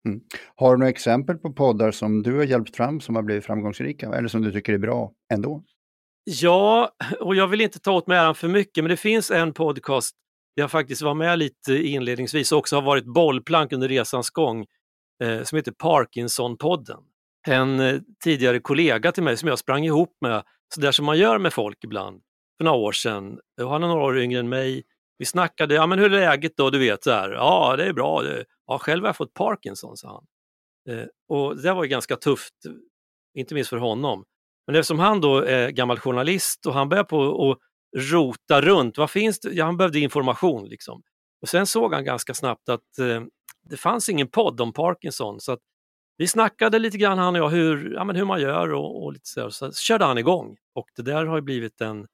Mm. 0.07 0.21
Har 0.55 0.71
du 0.71 0.77
några 0.79 0.89
exempel 0.89 1.37
på 1.37 1.53
poddar 1.53 1.91
som 1.91 2.23
du 2.23 2.37
har 2.37 2.43
hjälpt 2.43 2.75
fram 2.75 2.99
som 2.99 3.15
har 3.15 3.23
blivit 3.23 3.45
framgångsrika 3.45 4.13
eller 4.13 4.27
som 4.27 4.41
du 4.41 4.51
tycker 4.51 4.73
är 4.73 4.77
bra 4.77 5.11
ändå? 5.33 5.63
Ja, 6.23 6.91
och 7.19 7.35
jag 7.35 7.47
vill 7.47 7.61
inte 7.61 7.79
ta 7.79 7.91
åt 7.91 8.07
mig 8.07 8.17
äran 8.17 8.35
för 8.35 8.47
mycket, 8.47 8.83
men 8.83 8.89
det 8.89 8.97
finns 8.97 9.31
en 9.31 9.53
podcast 9.53 10.15
jag 10.53 10.71
faktiskt 10.71 11.01
var 11.01 11.13
med 11.13 11.39
lite 11.39 11.73
inledningsvis 11.73 12.51
och 12.51 12.57
också 12.57 12.75
har 12.75 12.81
varit 12.81 13.05
bollplank 13.05 13.73
under 13.73 13.87
resans 13.87 14.29
gång 14.29 14.65
eh, 15.23 15.43
som 15.43 15.55
heter 15.55 15.71
Parkinson-podden. 15.71 17.03
En 17.47 17.79
eh, 17.79 17.99
tidigare 18.23 18.59
kollega 18.59 19.11
till 19.11 19.23
mig 19.23 19.37
som 19.37 19.49
jag 19.49 19.59
sprang 19.59 19.85
ihop 19.85 20.17
med, 20.21 20.43
så 20.75 20.81
där 20.81 20.91
som 20.91 21.05
man 21.05 21.17
gör 21.17 21.37
med 21.39 21.53
folk 21.53 21.83
ibland, 21.83 22.21
för 22.57 22.65
några 22.65 22.77
år 22.77 22.91
sedan. 22.91 23.39
Och 23.61 23.69
han 23.69 23.83
är 23.83 23.87
några 23.87 24.03
år 24.03 24.19
yngre 24.19 24.39
än 24.39 24.49
mig. 24.49 24.83
Vi 25.17 25.25
snackade, 25.25 25.75
ja 25.75 25.87
men 25.87 25.99
hur 25.99 26.13
är 26.13 26.19
läget 26.19 26.57
då, 26.57 26.69
du 26.69 26.79
vet 26.79 27.03
så 27.03 27.11
här, 27.11 27.29
ja 27.29 27.75
det 27.77 27.85
är 27.85 27.93
bra, 27.93 28.21
det, 28.21 28.45
ja 28.67 28.79
själv 28.79 29.03
har 29.03 29.09
jag 29.09 29.15
fått 29.15 29.33
Parkinson, 29.33 29.97
sa 29.97 30.07
han. 30.07 30.25
Eh, 30.97 31.05
och 31.29 31.61
det 31.61 31.73
var 31.73 31.83
ju 31.83 31.89
ganska 31.89 32.15
tufft, 32.15 32.53
inte 33.37 33.53
minst 33.53 33.69
för 33.69 33.77
honom. 33.77 34.23
Men 34.67 34.75
eftersom 34.75 34.99
han 34.99 35.21
då 35.21 35.37
är 35.37 35.69
gammal 35.69 35.99
journalist 35.99 36.65
och 36.65 36.73
han 36.73 36.89
började 36.89 37.09
på 37.09 37.51
att 37.51 37.57
rota 37.97 38.61
runt. 38.61 38.97
Vad 38.97 39.11
finns 39.11 39.39
det? 39.39 39.49
Ja, 39.53 39.65
han 39.65 39.77
behövde 39.77 39.99
information. 39.99 40.69
Liksom. 40.69 41.01
Och 41.41 41.49
sen 41.49 41.67
såg 41.67 41.93
han 41.93 42.05
ganska 42.05 42.33
snabbt 42.33 42.69
att 42.69 42.99
eh, 42.99 43.21
det 43.69 43.77
fanns 43.77 44.09
ingen 44.09 44.27
podd 44.27 44.61
om 44.61 44.73
Parkinson. 44.73 45.39
Så 45.39 45.51
att 45.51 45.59
vi 46.17 46.27
snackade 46.27 46.79
lite 46.79 46.97
grann 46.97 47.17
han 47.17 47.35
och 47.35 47.41
jag 47.41 47.49
hur, 47.49 47.93
ja, 47.93 48.03
men 48.03 48.15
hur 48.15 48.25
man 48.25 48.41
gör 48.41 48.73
och, 48.73 49.03
och 49.03 49.13
lite 49.13 49.25
så, 49.25 49.51
så 49.51 49.71
körde 49.71 50.05
han 50.05 50.17
igång. 50.17 50.57
Och 50.75 50.89
det 50.95 51.01
där 51.01 51.25
har 51.25 51.41
blivit 51.41 51.81
en, 51.81 52.07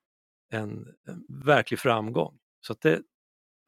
en, 0.54 0.88
en 1.08 1.44
verklig 1.46 1.80
framgång. 1.80 2.38
Så 2.62 2.76
det, 2.82 3.02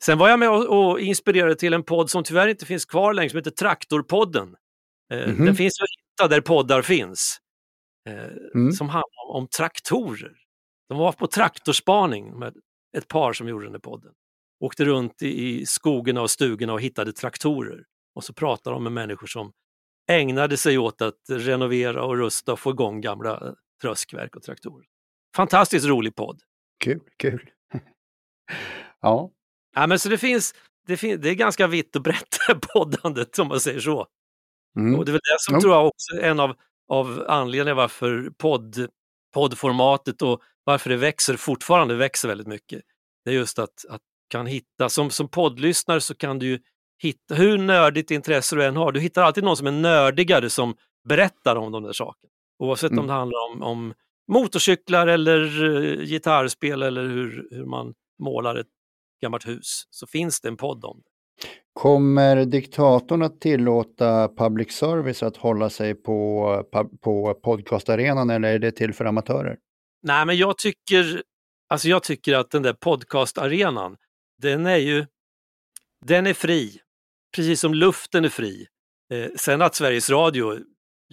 sen 0.03 0.17
var 0.17 0.29
jag 0.29 0.39
med 0.39 0.49
och, 0.49 0.89
och, 0.89 0.99
inspirerade 0.99 1.55
till 1.55 1.73
en 1.73 1.83
podd 1.83 2.09
som 2.09 2.23
tyvärr 2.23 2.47
inte 2.47 2.65
finns 2.65 2.85
kvar 2.85 3.13
längre 3.13 3.29
som 3.29 3.37
heter 3.37 3.51
Traktorpodden. 3.51 4.55
Eh, 5.11 5.23
mm 5.23 5.35
-hmm. 5.35 5.45
Den 5.45 5.55
finns 5.55 5.81
att 5.81 5.87
hitta 5.99 6.35
där 6.35 6.41
poddar 6.41 6.81
finns. 6.81 7.39
Eh, 8.09 8.25
mm. 8.55 8.71
Som 8.71 8.89
handlar 8.89 9.29
om, 9.29 9.35
om 9.35 9.47
traktorer. 9.47 10.33
De 10.89 10.97
var 10.97 11.11
på 11.11 11.27
traktorspaning 11.27 12.39
med 12.39 12.53
ett 12.97 13.07
par 13.07 13.33
som 13.33 13.47
gjorde 13.47 13.65
den 13.65 13.73
där 13.73 13.79
podden. 13.79 14.13
Åkte 14.59 14.85
runt 14.85 15.21
i 15.21 15.65
skogarna 15.65 16.21
och 16.21 16.31
stugorna 16.31 16.73
och 16.73 16.81
hittade 16.81 17.13
traktorer. 17.13 17.83
Och 18.15 18.23
så 18.23 18.33
pratade 18.33 18.75
de 18.75 18.83
med 18.83 18.91
människor 18.91 19.27
som 19.27 19.53
ägnade 20.07 20.57
sig 20.57 20.77
åt 20.77 21.01
att 21.01 21.19
renovera 21.29 22.03
och 22.03 22.17
rusta 22.17 22.53
och 22.53 22.59
få 22.59 22.69
igång 22.69 23.01
gamla 23.01 23.55
tröskverk 23.81 24.35
och 24.35 24.43
traktorer. 24.43 24.85
Fantastiskt 25.35 25.85
rolig 25.85 26.15
podd. 26.15 26.41
Kul, 26.83 27.01
kul. 27.17 27.49
ja. 29.01 29.31
ja 29.75 29.87
men 29.87 29.99
så 29.99 30.09
det, 30.09 30.17
finns, 30.17 30.55
det, 30.87 30.97
fin 30.97 31.21
det 31.21 31.29
är 31.29 31.35
ganska 31.35 31.67
vitt 31.67 31.95
och 31.95 32.01
brett 32.01 32.37
poddandet 32.73 33.39
om 33.39 33.47
man 33.47 33.59
säger 33.59 33.79
så. 33.79 34.07
Mm. 34.77 34.99
Och 34.99 35.05
det 35.05 35.09
är 35.09 35.13
väl 35.13 35.21
det 35.23 35.37
som 35.39 35.53
ja. 35.53 35.61
tror 35.61 35.73
jag 35.73 35.87
också 35.87 36.15
är 36.15 36.29
en 36.29 36.39
av, 36.39 36.55
av 36.87 37.25
anledningarna 37.27 37.73
varför 37.73 38.31
podd, 38.37 38.87
poddformatet 39.33 40.21
och 40.21 40.41
varför 40.63 40.89
det 40.89 40.97
växer, 40.97 41.37
fortfarande 41.37 41.95
växer 41.95 42.27
väldigt 42.27 42.47
mycket. 42.47 42.81
Det 43.25 43.31
är 43.31 43.35
just 43.35 43.59
att, 43.59 43.85
att 43.89 44.01
kan 44.27 44.45
hitta, 44.45 44.89
som, 44.89 45.09
som 45.09 45.27
poddlyssnare 45.27 46.01
så 46.01 46.15
kan 46.15 46.39
du 46.39 46.45
ju 46.45 46.59
hitta, 47.03 47.35
hur 47.35 47.57
nördigt 47.57 48.11
intresse 48.11 48.55
du 48.55 48.65
än 48.65 48.75
har, 48.75 48.91
du 48.91 48.99
hittar 48.99 49.23
alltid 49.23 49.43
någon 49.43 49.57
som 49.57 49.67
är 49.67 49.71
nördigare 49.71 50.49
som 50.49 50.75
berättar 51.09 51.55
om 51.55 51.71
de 51.71 51.83
där 51.83 51.93
sakerna. 51.93 52.31
Oavsett 52.59 52.91
mm. 52.91 53.01
om 53.01 53.07
det 53.07 53.13
handlar 53.13 53.39
om, 53.51 53.61
om 53.61 53.93
motorcyklar 54.31 55.07
eller 55.07 55.63
uh, 55.63 56.05
gitarrspel 56.05 56.83
eller 56.83 57.03
hur, 57.03 57.47
hur 57.51 57.65
man 57.65 57.93
målar 58.23 58.55
ett 58.55 58.67
gammalt 59.21 59.47
hus, 59.47 59.83
så 59.89 60.07
finns 60.07 60.41
det 60.41 60.47
en 60.47 60.57
podd 60.57 60.85
om 60.85 61.01
det. 61.03 61.09
Kommer 61.73 62.45
diktatorn 62.45 63.21
att 63.21 63.41
tillåta 63.41 64.29
public 64.37 64.71
service 64.71 65.23
att 65.23 65.37
hålla 65.37 65.69
sig 65.69 65.95
på, 65.95 66.63
på 67.01 67.33
podcastarenan 67.43 68.29
eller 68.29 68.53
är 68.53 68.59
det 68.59 68.71
till 68.71 68.93
för 68.93 69.05
amatörer? 69.05 69.57
Nej, 70.03 70.25
men 70.25 70.37
jag 70.37 70.57
tycker, 70.57 71.23
alltså 71.69 71.87
jag 71.87 72.03
tycker 72.03 72.35
att 72.35 72.51
den 72.51 72.61
där 72.61 72.73
podcastarenan, 72.73 73.97
den 74.41 74.65
är 74.65 74.77
ju, 74.77 75.05
den 76.05 76.27
är 76.27 76.33
fri. 76.33 76.79
Precis 77.35 77.59
som 77.59 77.73
luften 77.73 78.25
är 78.25 78.29
fri. 78.29 78.67
Eh, 79.13 79.29
sen 79.35 79.61
att 79.61 79.75
Sveriges 79.75 80.09
Radio, 80.09 80.59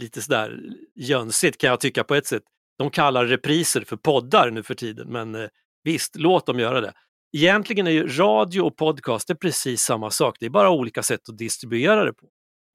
lite 0.00 0.22
sådär 0.22 0.60
jönsigt 0.94 1.58
kan 1.58 1.70
jag 1.70 1.80
tycka 1.80 2.04
på 2.04 2.14
ett 2.14 2.26
sätt, 2.26 2.42
de 2.78 2.90
kallar 2.90 3.26
repriser 3.26 3.80
för 3.80 3.96
poddar 3.96 4.50
nu 4.50 4.62
för 4.62 4.74
tiden, 4.74 5.08
men 5.08 5.34
eh, 5.34 5.48
visst, 5.84 6.16
låt 6.16 6.46
dem 6.46 6.58
göra 6.58 6.80
det. 6.80 6.92
Egentligen 7.36 7.86
är 7.86 7.90
ju 7.90 8.08
radio 8.08 8.60
och 8.60 8.76
podcast 8.76 9.30
är 9.30 9.34
precis 9.34 9.82
samma 9.82 10.10
sak, 10.10 10.36
det 10.40 10.46
är 10.46 10.50
bara 10.50 10.70
olika 10.70 11.02
sätt 11.02 11.28
att 11.28 11.38
distribuera 11.38 12.04
det 12.04 12.12
på. 12.12 12.28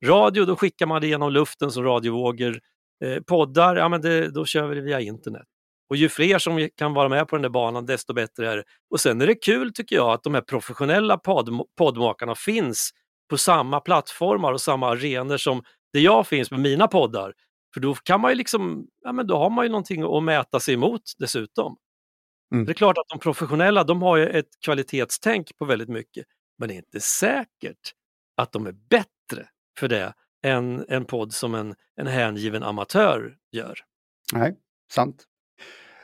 Radio, 0.06 0.46
då 0.46 0.56
skickar 0.56 0.86
man 0.86 1.01
det 1.01 1.08
genom 1.08 1.32
luften 1.32 1.72
som 1.72 1.84
radiovågor. 1.84 2.60
Eh, 3.06 3.22
poddar, 3.24 3.75
ja 3.75 3.89
men 3.89 4.01
det, 4.01 4.30
då 4.30 4.46
kör 4.46 4.68
vi 4.68 4.75
det 4.75 4.82
via 4.82 5.00
internet. 5.00 5.46
Och 5.89 5.96
ju 5.96 6.10
fler 6.10 6.39
som 6.39 6.70
kan 6.75 6.94
vara 6.94 7.10
med 7.10 7.27
på 7.27 7.36
den 7.36 7.42
där 7.42 7.50
banan, 7.50 7.86
desto 7.86 8.13
bättre 8.13 8.51
är 8.51 8.58
det. 8.58 8.63
Och 8.89 9.00
sen 9.00 9.22
är 9.22 9.27
det 9.27 9.36
kul 9.36 9.74
tycker 9.74 9.96
jag 9.96 10.12
att 10.12 10.24
de 10.24 10.34
här 10.34 10.42
professionella 10.42 11.18
podd, 11.18 11.50
poddmakarna 11.77 12.36
finns 12.36 12.92
på 13.29 13.38
samma 13.38 13.79
plattformar 13.79 14.53
och 14.53 14.62
samma 14.62 14.89
arenor 14.89 15.38
som 15.38 15.63
det 15.93 16.00
jag 16.00 16.27
finns 16.27 16.51
med 16.51 16.60
mina 16.60 16.88
poddar. 16.88 17.34
För 17.74 17.81
då 17.81 17.93
kan 17.93 18.22
man 18.22 18.31
ju 18.31 18.36
liksom, 18.36 18.88
ja 19.03 19.12
men 19.12 19.27
då 19.27 19.38
har 19.38 19.50
man 19.50 19.65
ju 19.65 19.69
någonting 19.69 20.03
att 20.17 20.24
mäta 20.24 20.60
sig 20.60 20.74
emot 20.74 21.01
dessutom. 21.17 21.77
Mm. 22.53 22.65
Det 22.65 22.72
är 22.72 22.74
klart 22.74 22.98
att 22.98 23.07
de 23.10 23.19
professionella, 23.19 23.84
de 23.84 24.01
har 24.01 24.17
ju 24.17 24.27
ett 24.27 24.50
kvalitetstänk 24.65 25.57
på 25.57 25.65
väldigt 25.65 25.89
mycket, 25.89 26.25
men 26.57 26.67
det 26.67 26.74
är 26.74 26.77
inte 26.77 27.00
säkert 27.00 27.93
att 28.38 28.51
de 28.51 28.67
är 28.67 28.75
bättre 28.89 29.50
för 29.79 29.88
det 29.88 30.13
än 30.43 30.86
en 30.89 31.05
podd 31.05 31.34
som 31.34 31.55
en, 31.55 31.75
en 31.96 32.07
hängiven 32.07 32.63
amatör 32.63 33.38
gör. 33.51 33.79
Nej, 34.34 34.55
sant. 34.91 35.25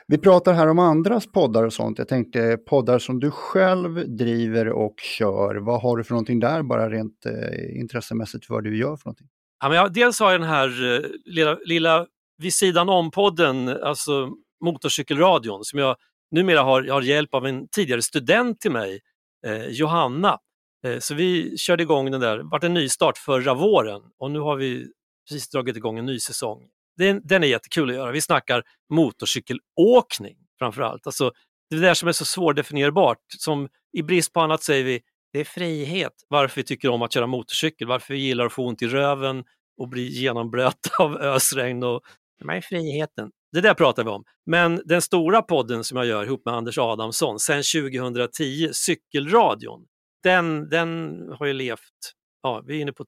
Vi 0.06 0.18
pratar 0.18 0.52
här 0.52 0.68
om 0.68 0.78
andras 0.78 1.32
poddar 1.32 1.64
och 1.64 1.72
sånt. 1.72 1.98
Jag 1.98 2.08
tänkte 2.08 2.56
poddar 2.56 2.98
som 2.98 3.20
du 3.20 3.30
själv 3.30 4.16
driver 4.16 4.68
och 4.68 4.94
kör. 5.18 5.54
Vad 5.54 5.82
har 5.82 5.96
du 5.96 6.04
för 6.04 6.12
någonting 6.12 6.40
där, 6.40 6.62
bara 6.62 6.90
rent 6.90 7.26
eh, 7.26 7.80
intressemässigt 7.80 8.46
för 8.46 8.54
vad 8.54 8.64
du 8.64 8.76
gör 8.76 8.96
för 8.96 9.06
någonting? 9.06 9.28
Ja, 9.60 9.68
men 9.68 9.78
jag, 9.78 9.92
dels 9.92 10.20
har 10.20 10.32
jag 10.32 10.40
den 10.40 10.48
här 10.48 10.94
eh, 10.94 11.00
lilla, 11.24 11.58
lilla 11.64 12.06
vid 12.38 12.54
sidan 12.54 12.88
om-podden, 12.88 13.68
alltså 13.68 14.30
Motorcykelradion, 14.64 15.64
som 15.64 15.78
jag 15.78 15.96
numera 16.30 16.62
har, 16.62 16.82
jag 16.82 16.94
har 16.94 17.02
hjälp 17.02 17.34
av 17.34 17.46
en 17.46 17.68
tidigare 17.68 18.02
student 18.02 18.60
till 18.60 18.72
mig, 18.72 19.00
eh, 19.46 19.66
Johanna. 19.66 20.38
Eh, 20.86 20.98
så 20.98 21.14
vi 21.14 21.56
körde 21.58 21.82
igång 21.82 22.10
den 22.10 22.20
där, 22.20 22.36
det 22.36 22.44
var 22.44 22.64
en 22.64 22.74
nystart 22.74 23.18
förra 23.18 23.54
våren 23.54 24.02
och 24.18 24.30
nu 24.30 24.38
har 24.38 24.56
vi 24.56 24.86
precis 25.28 25.50
dragit 25.50 25.76
igång 25.76 25.98
en 25.98 26.06
ny 26.06 26.20
säsong. 26.20 26.62
Den, 26.96 27.20
den 27.24 27.42
är 27.44 27.48
jättekul 27.48 27.90
att 27.90 27.96
göra. 27.96 28.12
Vi 28.12 28.20
snackar 28.20 28.62
motorcykelåkning 28.92 30.36
framförallt. 30.58 31.06
Alltså, 31.06 31.32
det 31.70 31.76
där 31.76 31.94
som 31.94 32.08
är 32.08 32.12
så 32.12 32.24
svårdefinierbart, 32.24 33.18
som 33.38 33.68
i 33.92 34.02
brist 34.02 34.32
på 34.32 34.40
annat 34.40 34.62
säger 34.62 34.84
vi, 34.84 35.00
det 35.32 35.40
är 35.40 35.44
frihet. 35.44 36.12
Varför 36.28 36.56
vi 36.56 36.64
tycker 36.64 36.88
om 36.88 37.02
att 37.02 37.12
köra 37.12 37.26
motorcykel, 37.26 37.88
varför 37.88 38.14
vi 38.14 38.20
gillar 38.20 38.46
att 38.46 38.52
få 38.52 38.66
ont 38.66 38.82
i 38.82 38.86
röven 38.86 39.44
och 39.78 39.88
bli 39.88 40.08
genomblöta 40.08 40.90
av 40.98 41.16
ösregn 41.16 41.82
och 41.82 42.02
de 42.38 42.50
är 42.50 42.60
friheten. 42.60 43.30
Det 43.52 43.60
där 43.60 43.74
pratar 43.74 44.04
vi 44.04 44.10
om. 44.10 44.24
Men 44.46 44.82
den 44.84 45.02
stora 45.02 45.42
podden 45.42 45.84
som 45.84 45.96
jag 45.96 46.06
gör 46.06 46.24
ihop 46.24 46.42
med 46.44 46.54
Anders 46.54 46.78
Adamsson 46.78 47.40
sen 47.40 47.62
2010, 47.62 48.68
Cykelradion, 48.72 49.86
den, 50.22 50.68
den 50.68 51.18
har 51.38 51.46
ju 51.46 51.52
levt, 51.52 52.12
ja, 52.42 52.62
vi 52.66 52.76
är 52.76 52.80
inne 52.80 52.92
på, 52.92 53.04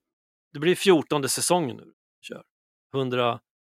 det 0.53 0.59
blir 0.59 0.75
14 0.75 1.29
säsongen 1.29 1.77
nu. 1.77 1.93
Kör. 2.23 2.43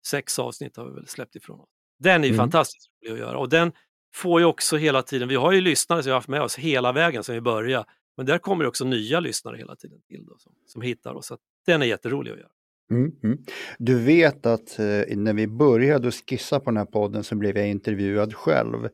106 0.07 0.39
avsnitt 0.39 0.77
har 0.77 0.85
vi 0.85 0.95
väl 0.95 1.07
släppt 1.07 1.37
ifrån 1.37 1.61
oss. 1.61 1.69
Den 1.99 2.25
är 2.25 2.29
mm. 2.29 2.37
fantastiskt 2.39 2.91
rolig 3.03 3.13
att 3.13 3.19
göra 3.19 3.39
och 3.39 3.49
den 3.49 3.73
får 4.15 4.41
ju 4.41 4.47
också 4.47 4.77
hela 4.77 5.03
tiden, 5.03 5.29
vi 5.29 5.35
har 5.35 5.53
ju 5.53 5.61
lyssnare 5.61 6.03
som 6.03 6.09
vi 6.09 6.13
har 6.13 6.19
haft 6.19 6.29
med 6.29 6.43
oss 6.43 6.59
hela 6.59 6.93
vägen 6.93 7.25
sedan 7.25 7.35
vi 7.35 7.41
började, 7.41 7.85
men 8.17 8.27
där 8.27 8.39
kommer 8.39 8.67
också 8.67 8.85
nya 8.85 9.21
lyssnare 9.21 9.57
hela 9.57 9.77
tiden 9.77 9.99
till 10.09 10.27
då, 10.27 10.39
som, 10.39 10.53
som 10.67 10.83
hittar 10.83 11.15
oss. 11.15 11.27
Så 11.27 11.39
den 11.67 11.83
är 11.83 11.87
jätterolig 11.87 12.31
att 12.31 12.39
göra. 12.39 12.49
Mm, 12.91 13.13
mm. 13.23 13.39
Du 13.79 13.99
vet 13.99 14.47
att 14.47 14.79
eh, 14.79 15.17
när 15.17 15.33
vi 15.33 15.47
började 15.47 16.11
skissa 16.11 16.61
på 16.61 16.71
den 16.71 16.77
här 16.77 16.85
podden 16.85 17.25
så 17.25 17.35
blev 17.35 17.59
jag 17.59 17.69
intervjuad 17.69 18.35
själv. 18.35 18.89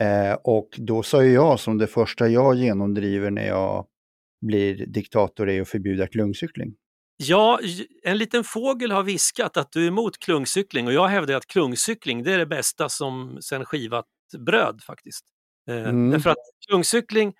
Eh, 0.00 0.32
och 0.44 0.68
då 0.78 1.02
sa 1.02 1.24
jag 1.24 1.60
som 1.60 1.78
det 1.78 1.86
första 1.86 2.28
jag 2.28 2.54
genomdriver 2.54 3.30
när 3.30 3.46
jag 3.46 3.86
blir 4.40 4.86
diktator 4.86 5.50
är 5.50 5.60
att 5.60 5.68
förbjuda 5.68 6.06
klungcykling. 6.06 6.74
Ja, 7.22 7.60
en 8.02 8.18
liten 8.18 8.44
fågel 8.44 8.90
har 8.92 9.02
viskat 9.02 9.56
att 9.56 9.72
du 9.72 9.84
är 9.84 9.88
emot 9.88 10.18
klungcykling 10.18 10.86
och 10.86 10.92
jag 10.92 11.08
hävdar 11.08 11.34
att 11.34 11.46
klungcykling 11.46 12.22
det 12.22 12.32
är 12.32 12.38
det 12.38 12.46
bästa 12.46 12.88
som 12.88 13.38
sen 13.42 13.64
skivat 13.64 14.06
bröd 14.38 14.82
faktiskt. 14.82 15.24
Eh, 15.68 15.76
mm. 15.76 16.10
Därför 16.10 16.30
att 16.30 16.36
klungcykling, 16.68 17.34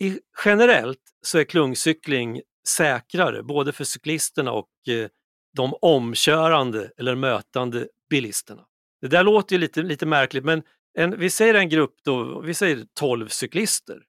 i, 0.00 0.20
generellt 0.44 1.00
så 1.22 1.38
är 1.38 1.44
klungcykling 1.44 2.40
säkrare 2.68 3.42
både 3.42 3.72
för 3.72 3.84
cyklisterna 3.84 4.52
och 4.52 4.68
eh, 4.88 5.08
de 5.56 5.74
omkörande 5.80 6.90
eller 6.96 7.14
mötande 7.14 7.88
bilisterna. 8.10 8.64
Det 9.00 9.08
där 9.08 9.22
låter 9.22 9.56
ju 9.56 9.60
lite, 9.60 9.82
lite 9.82 10.06
märkligt 10.06 10.44
men 10.44 10.62
en, 10.98 11.18
vi 11.18 11.30
säger 11.30 11.54
en 11.54 11.68
grupp 11.68 11.94
då, 12.04 12.40
vi 12.40 12.54
säger 12.54 12.86
12 12.94 13.28
cyklister. 13.28 14.02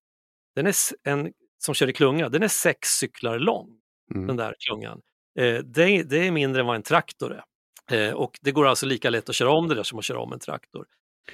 Den 0.56 0.68
är 0.68 0.76
en, 1.04 1.34
som 1.58 1.74
kör 1.74 1.90
i 1.90 1.94
klunga, 1.94 2.30
den 2.30 2.44
är 2.44 2.48
sex 2.48 2.90
cyklar 2.90 3.40
lång, 3.40 3.80
mm. 4.16 4.28
den 4.28 4.38
där 4.38 4.56
klungan. 4.60 5.02
Eh, 5.40 5.58
det, 5.58 6.04
det, 6.04 6.28
är 6.28 6.32
mindre 6.32 6.62
än 6.62 6.68
vad 6.68 6.76
en 6.76 6.84
traktor 6.84 7.42
är. 7.92 8.08
Eh, 8.08 8.14
och 8.14 8.40
det 8.42 8.52
går 8.52 8.68
alltså 8.68 8.86
lika 8.86 9.10
lätt 9.10 9.30
att 9.30 9.36
köra 9.36 9.52
om 9.52 9.68
det 9.68 9.76
där 9.76 9.84
som 9.84 10.00
att 10.00 10.06
köra 10.06 10.20
om 10.20 10.34
en 10.34 10.40
traktor. 10.40 10.86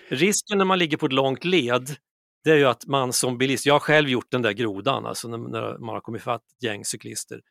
Risken 0.09 0.57
när 0.57 0.65
man 0.65 0.79
ligger 0.79 0.97
på 0.97 1.05
ett 1.05 1.13
långt 1.13 1.45
led 1.45 1.95
det 2.43 2.51
är 2.51 2.55
ju 2.55 2.65
att 2.65 2.85
man 2.85 3.13
som 3.13 3.37
bilist, 3.37 3.65
jag 3.65 3.73
har 3.73 3.79
själv 3.79 4.09
gjort 4.09 4.31
den 4.31 4.41
där 4.41 4.51
grodan, 4.51 5.05
alltså 5.05 5.27
när, 5.27 5.37
när 5.37 5.77
man 5.77 5.95
har 5.95 6.01
kommit 6.01 6.21
fatt 6.21 6.41
ett 6.41 6.63
gäng 6.63 6.85
cyklister, 6.85 7.41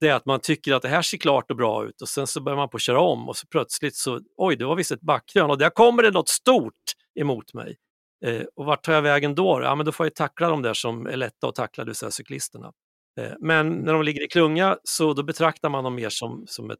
det 0.00 0.08
är 0.08 0.14
att 0.14 0.26
man 0.26 0.40
tycker 0.40 0.72
att 0.72 0.82
det 0.82 0.88
här 0.88 1.02
ser 1.02 1.18
klart 1.18 1.50
och 1.50 1.56
bra 1.56 1.86
ut 1.86 2.02
och 2.02 2.08
sen 2.08 2.26
så 2.26 2.40
börjar 2.40 2.56
man 2.56 2.68
på 2.68 2.76
att 2.76 2.82
köra 2.82 3.00
om 3.00 3.28
och 3.28 3.36
så 3.36 3.46
plötsligt 3.46 3.96
så, 3.96 4.20
oj 4.36 4.56
det 4.56 4.64
var 4.64 4.76
visst 4.76 4.92
ett 4.92 5.00
backkrön 5.00 5.50
och 5.50 5.58
där 5.58 5.70
kommer 5.70 6.02
det 6.02 6.10
något 6.10 6.28
stort 6.28 6.74
emot 7.20 7.54
mig. 7.54 7.76
Eh, 8.24 8.42
och 8.56 8.64
vart 8.64 8.84
tar 8.84 8.92
jag 8.92 9.02
vägen 9.02 9.34
då? 9.34 9.60
Ja 9.62 9.74
men 9.74 9.86
då 9.86 9.92
får 9.92 10.06
jag 10.06 10.14
tackla 10.14 10.48
de 10.48 10.62
där 10.62 10.74
som 10.74 11.06
är 11.06 11.16
lätta 11.16 11.48
att 11.48 11.54
tackla, 11.54 11.84
det 11.84 11.88
vill 11.88 11.96
säga 11.96 12.10
cyklisterna. 12.10 12.72
Eh, 13.18 13.32
men 13.40 13.68
när 13.68 13.92
de 13.92 14.02
ligger 14.02 14.24
i 14.24 14.28
klunga 14.28 14.78
så 14.84 15.14
då 15.14 15.22
betraktar 15.22 15.68
man 15.68 15.84
dem 15.84 15.94
mer 15.94 16.08
som, 16.08 16.44
som 16.46 16.70
ett, 16.70 16.78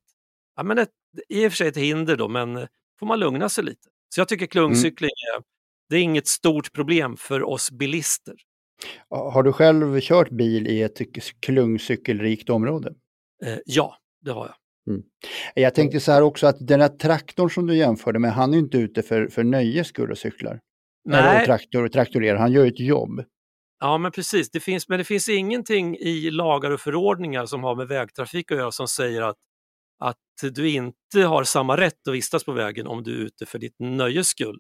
ja 0.57 0.63
men 0.63 0.79
ett, 0.79 0.91
i 1.29 1.47
och 1.47 1.53
för 1.53 1.57
sig 1.57 1.69
ett 1.69 1.77
hinder 1.77 2.17
då, 2.17 2.29
men 2.29 2.67
får 3.01 3.07
man 3.07 3.21
lugna 3.21 3.49
sig 3.49 3.65
lite. 3.65 3.89
Så 4.15 4.21
jag 4.21 4.29
tycker 4.29 4.47
klungcykling 4.47 5.11
mm. 5.33 5.37
är 5.37 5.45
det 5.89 5.97
är 5.97 6.01
inget 6.01 6.27
stort 6.27 6.73
problem 6.73 7.17
för 7.17 7.43
oss 7.43 7.71
bilister. 7.71 8.35
Har 9.09 9.43
du 9.43 9.53
själv 9.53 10.01
kört 10.01 10.31
bil 10.31 10.67
i 10.67 10.83
ett 10.83 11.01
klungcykelrikt 11.41 12.51
område? 12.51 12.95
Eh, 13.45 13.59
ja, 13.65 13.97
det 14.25 14.31
har 14.31 14.47
jag. 14.47 14.55
Mm. 14.95 15.03
Jag 15.55 15.75
tänkte 15.75 16.01
så 16.01 16.13
här 16.13 16.23
också 16.23 16.47
att 16.47 16.57
den 16.61 16.81
här 16.81 16.89
traktorn 16.89 17.51
som 17.51 17.67
du 17.67 17.77
jämförde 17.77 18.19
med, 18.19 18.33
han 18.33 18.55
är 18.55 18.59
inte 18.59 18.79
ute 18.79 19.03
för, 19.03 19.29
för 19.29 19.45
nöjes 19.45 19.87
skull 19.87 20.11
och 20.11 20.19
cyklar. 20.19 20.61
Nej. 21.05 21.21
Eller 21.21 21.45
traktor 21.45 21.89
traktorerar, 21.89 22.39
han 22.39 22.53
gör 22.53 22.67
ett 22.67 22.81
jobb. 22.81 23.25
Ja 23.81 23.99
men 23.99 24.13
precis, 24.13 24.51
det 24.51 24.61
finns, 24.61 24.89
men 24.89 24.99
det 24.99 25.05
finns 25.05 25.29
ingenting 25.29 25.97
i 25.97 26.31
lagar 26.31 26.71
och 26.71 26.81
förordningar 26.81 27.47
som 27.47 27.65
har 27.65 27.75
med 27.75 27.89
vägtrafik 27.89 28.53
att 28.53 28.59
göra 28.59 28.73
som 28.73 28.89
säger 28.89 29.23
att, 29.23 29.37
att 29.99 30.17
du 30.53 30.71
inte 30.71 31.23
har 31.23 31.45
samma 31.45 31.77
rätt 31.77 32.09
att 32.09 32.15
vistas 32.15 32.45
på 32.45 32.53
vägen 32.53 32.87
om 32.87 33.03
du 33.03 33.21
är 33.21 33.25
ute 33.25 33.47
för 33.47 33.59
ditt 33.59 33.77
nöjes 33.79 34.29
skull. 34.29 34.59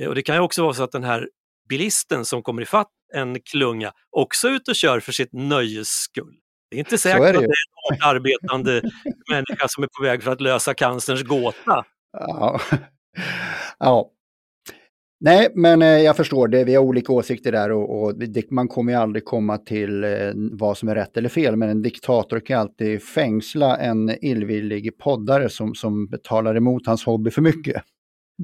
Eh, 0.00 0.08
och 0.08 0.14
det 0.14 0.22
kan 0.22 0.36
ju 0.36 0.40
också 0.40 0.62
vara 0.62 0.74
så 0.74 0.82
att 0.82 0.92
den 0.92 1.04
här 1.04 1.28
bilisten 1.68 2.24
som 2.24 2.42
kommer 2.42 2.62
ifatt 2.62 2.90
en 3.14 3.40
klunga 3.40 3.92
också 4.10 4.48
är 4.48 4.52
ute 4.52 4.70
och 4.70 4.76
kör 4.76 5.00
för 5.00 5.12
sitt 5.12 5.32
nöjes 5.32 5.88
skull. 5.88 6.34
Det 6.70 6.76
är 6.76 6.78
inte 6.78 6.98
säkert 6.98 7.20
är 7.20 7.32
det 7.32 7.38
att 7.38 7.44
det 7.44 7.44
är 7.44 7.48
en 7.48 7.98
hårt 7.98 8.14
arbetande 8.14 8.82
människa 9.30 9.68
som 9.68 9.84
är 9.84 9.88
på 9.98 10.02
väg 10.02 10.22
för 10.22 10.30
att 10.30 10.40
lösa 10.40 10.74
cancerns 10.74 11.22
gåta. 11.22 11.84
Ja. 12.12 12.60
ja. 13.78 14.10
Nej, 15.20 15.48
men 15.54 15.82
eh, 15.82 15.88
jag 15.88 16.16
förstår 16.16 16.48
det. 16.48 16.64
Vi 16.64 16.74
har 16.74 16.82
olika 16.82 17.12
åsikter 17.12 17.52
där 17.52 17.72
och, 17.72 18.02
och 18.02 18.14
man 18.50 18.68
kommer 18.68 18.92
ju 18.92 18.98
aldrig 18.98 19.24
komma 19.24 19.58
till 19.58 20.04
eh, 20.04 20.10
vad 20.34 20.78
som 20.78 20.88
är 20.88 20.94
rätt 20.94 21.16
eller 21.16 21.28
fel. 21.28 21.56
Men 21.56 21.68
en 21.68 21.82
diktator 21.82 22.40
kan 22.40 22.60
alltid 22.60 23.02
fängsla 23.02 23.76
en 23.76 24.24
illvillig 24.24 24.98
poddare 24.98 25.48
som, 25.48 25.74
som 25.74 26.06
betalar 26.06 26.54
emot 26.56 26.86
hans 26.86 27.04
hobby 27.04 27.30
för 27.30 27.42
mycket. 27.42 27.82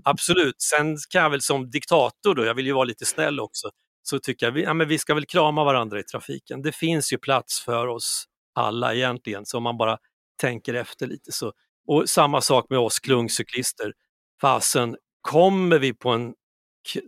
Absolut. 0.05 0.63
Sen 0.63 0.97
kan 1.11 1.23
jag 1.23 1.31
väl 1.31 1.41
som 1.41 1.71
diktator, 1.71 2.35
då, 2.35 2.45
jag 2.45 2.55
vill 2.55 2.67
ju 2.67 2.73
vara 2.73 2.85
lite 2.85 3.05
snäll 3.05 3.41
också, 3.41 3.71
så 4.03 4.19
tycker 4.19 4.47
jag 4.47 4.53
vi, 4.53 4.63
ja, 4.63 4.75
men 4.75 4.89
vi 4.89 4.99
ska 4.99 5.15
väl 5.15 5.27
krama 5.27 5.65
varandra 5.65 6.01
i 6.01 6.03
trafiken. 6.03 6.63
Det 6.63 6.73
finns 6.73 7.13
ju 7.13 7.19
plats 7.19 7.61
för 7.61 7.87
oss 7.87 8.25
alla 8.55 8.95
egentligen, 8.95 9.47
så 9.47 9.57
om 9.57 9.63
man 9.63 9.77
bara 9.77 9.99
tänker 10.41 10.75
efter 10.75 11.07
lite. 11.07 11.33
så. 11.33 11.53
Och 11.87 12.09
samma 12.09 12.41
sak 12.41 12.67
med 12.71 12.79
oss 12.79 13.01
klungcyklister. 13.01 13.93
Fasen, 14.41 14.97
kommer 15.21 15.79
vi 15.79 15.95
på 15.95 16.11
en 16.11 16.35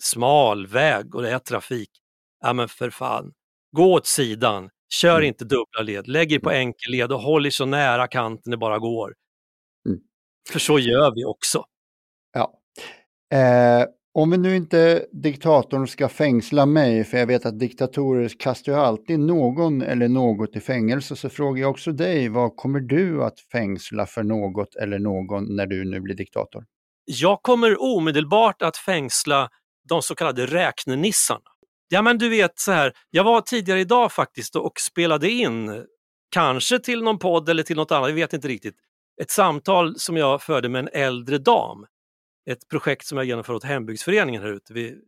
smal 0.01 0.67
väg 0.67 1.15
och 1.15 1.23
det 1.23 1.31
är 1.31 1.39
trafik, 1.39 1.91
ja 2.41 2.53
men 2.53 2.69
för 2.69 2.91
fan, 2.91 3.33
gå 3.77 3.93
åt 3.95 4.07
sidan, 4.07 4.71
kör 4.95 5.17
mm. 5.17 5.29
inte 5.29 5.45
dubbla 5.45 5.83
led, 5.83 6.09
lägg 6.09 6.33
er 6.33 6.39
på 6.39 6.51
mm. 6.51 6.61
enkel 6.61 6.93
led 6.93 7.13
och 7.13 7.21
håll 7.21 7.47
er 7.47 7.51
så 7.51 7.67
nära 7.67 8.09
kanten 8.09 8.51
det 8.51 8.57
bara 8.57 8.79
går. 8.79 9.15
Mm. 9.89 10.01
För 10.51 10.59
så 10.59 10.79
gör 10.79 11.15
vi 11.15 11.25
också. 11.25 11.65
Ja, 12.33 12.61
Eh, 13.35 13.87
om 14.15 14.31
vi 14.31 14.39
nu 14.39 14.57
inte 14.57 15.07
diktatorn 15.13 15.87
ska 15.87 16.09
fängsla 16.09 16.67
mig, 16.67 17.05
för 17.05 17.19
jag 17.19 17.27
vet 17.27 17.47
att 17.47 17.59
diktatorer 17.59 18.29
kastar 18.39 18.73
ju 18.73 18.79
alltid 18.79 19.21
någon 19.21 19.83
eller 19.83 20.09
något 20.09 20.57
i 20.57 20.61
fängelse, 20.61 21.17
så 21.17 21.29
frågar 21.29 21.61
jag 21.61 21.71
också 21.71 21.93
dig, 21.93 22.29
vad 22.29 22.57
kommer 22.57 22.81
du 22.81 23.25
att 23.25 23.41
fängsla 23.41 24.07
för 24.07 24.23
något 24.23 24.77
eller 24.77 24.99
någon 24.99 25.57
när 25.57 25.67
du 25.67 25.85
nu 25.85 26.01
blir 26.01 26.15
diktator? 26.15 26.65
Jag 27.05 27.43
kommer 27.43 27.83
omedelbart 27.83 28.63
att 28.63 28.77
fängsla 28.77 29.49
de 29.89 30.03
så 30.03 30.15
kallade 30.15 30.47
räknenissarna. 30.47 31.51
Ja 31.89 32.03
men 32.03 32.19
du 32.19 32.29
vet 32.29 32.59
så 32.59 32.73
här, 32.73 32.93
jag 33.11 33.25
var 33.25 33.41
tidigare 33.41 33.81
idag 33.81 34.13
faktiskt 34.13 34.57
och 34.57 34.81
spelade 34.81 35.31
in, 35.31 35.87
kanske 36.31 36.79
till 36.79 37.03
någon 37.03 37.19
podd 37.19 37.49
eller 37.49 37.63
till 37.63 37.77
något 37.77 37.93
annat, 37.93 38.09
jag 38.09 38.15
vet 38.15 38.33
inte 38.33 38.49
riktigt, 38.49 38.77
ett 39.23 39.31
samtal 39.31 39.99
som 39.99 40.17
jag 40.17 40.43
förde 40.43 40.69
med 40.69 40.79
en 40.79 40.89
äldre 40.93 41.39
dam 41.39 41.87
ett 42.51 42.69
projekt 42.69 43.07
som 43.07 43.19
jag 43.19 43.27
genomför 43.27 43.55
åt 43.55 43.65
hembygdsföreningen 43.65 44.43
här 44.43 44.53
ute. 44.53 44.73
Vi 44.73 44.99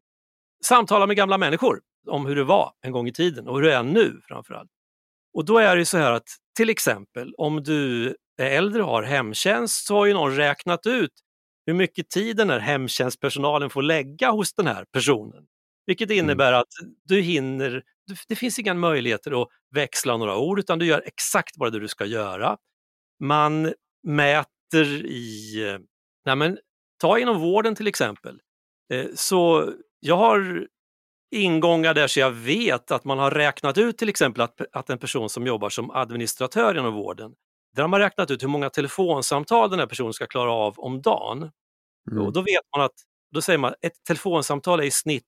samtalar 0.65 1.07
med 1.07 1.17
gamla 1.17 1.39
människor 1.39 1.81
om 2.07 2.27
hur 2.27 2.37
det 2.37 2.45
var 2.45 2.73
en 2.81 2.93
gång 2.93 3.09
i 3.09 3.13
tiden 3.13 3.49
och 3.49 3.57
hur 3.57 3.63
det 3.63 3.75
är 3.75 3.83
nu 3.83 4.21
framförallt. 4.29 4.71
Och 5.35 5.45
då 5.45 5.59
är 5.59 5.77
det 5.77 5.87
så 5.87 5.99
här 5.99 6.13
att 6.13 6.29
till 6.57 6.71
exempel 6.71 7.35
om 7.39 7.63
du 7.63 8.07
är 8.39 8.51
äldre 8.51 8.83
och 8.83 8.89
har 8.89 9.03
hemtjänst 9.03 9.87
så 9.87 9.95
har 9.95 10.07
ju 10.07 10.15
någon 10.15 10.37
räknat 10.37 10.87
ut 10.87 11.13
hur 11.67 11.75
mycket 11.75 12.11
tid 12.11 12.37
den 12.37 12.51
här 12.51 12.59
hemtjänstpersonalen 12.59 13.71
får 13.71 13.83
lägga 13.83 14.31
hos 14.31 14.55
den 14.55 14.67
här 14.67 14.85
personen. 14.93 15.47
Vilket 15.87 16.11
mm. 16.11 16.25
innebär 16.25 16.49
mm. 16.49 16.61
att 16.61 16.73
du 17.05 17.21
hinner, 17.21 17.83
det 18.29 18.37
finns 18.37 18.59
inga 18.59 18.75
möjligheter 18.75 19.43
att 19.43 19.49
växla 19.75 20.17
några 20.17 20.37
ord 20.37 20.59
utan 20.59 20.79
du 20.79 20.87
gör 20.87 21.03
exakt 21.07 21.57
bara 21.57 21.71
det 21.71 21.81
du 21.81 21.89
ska 21.89 22.05
göra. 22.05 22.57
man 23.21 23.73
mäter 24.03 25.07
i, 25.07 25.79
nej 26.25 26.37
men, 26.37 26.59
ta 27.01 27.19
inom 27.19 27.41
vården 27.41 27.75
till 27.75 27.87
exempel. 27.87 28.41
Eh, 28.93 29.07
så 29.15 29.73
jag 30.01 30.17
har 30.17 30.67
ingångar 31.31 31.95
där 31.95 32.07
så 32.07 32.21
jag 32.21 32.31
vet 32.31 32.91
att 32.91 33.05
man 33.05 33.19
har 33.19 33.31
räknat 33.31 33.79
ut 33.79 33.99
till 33.99 34.09
exempel 34.09 34.41
att, 34.43 34.61
att 34.73 34.91
en 34.91 34.99
person 34.99 35.31
som 35.31 35.47
jobbar 35.47 35.71
som 35.71 35.91
administratör 35.91 36.79
inom 36.79 36.95
vården, 36.95 37.35
där 37.77 37.83
har 37.83 37.89
man 37.89 38.01
räknat 38.01 38.31
ut 38.31 38.43
hur 38.43 38.49
många 38.49 38.71
telefonsamtal 38.71 39.71
den 39.71 39.79
här 39.79 39.87
personen 39.87 40.13
ska 40.13 40.27
klara 40.27 40.53
av 40.53 40.79
om 40.79 41.03
dagen. 41.03 41.51
Mm. 42.11 42.27
Och 42.27 42.33
då 42.33 42.41
vet 42.41 42.63
man 42.77 42.85
att, 42.85 42.95
då 43.33 43.43
säger 43.43 43.59
man 43.59 43.75
ett 43.81 44.05
telefonsamtal 44.09 44.81
är 44.81 44.85
i 44.85 44.91
snitt 44.91 45.25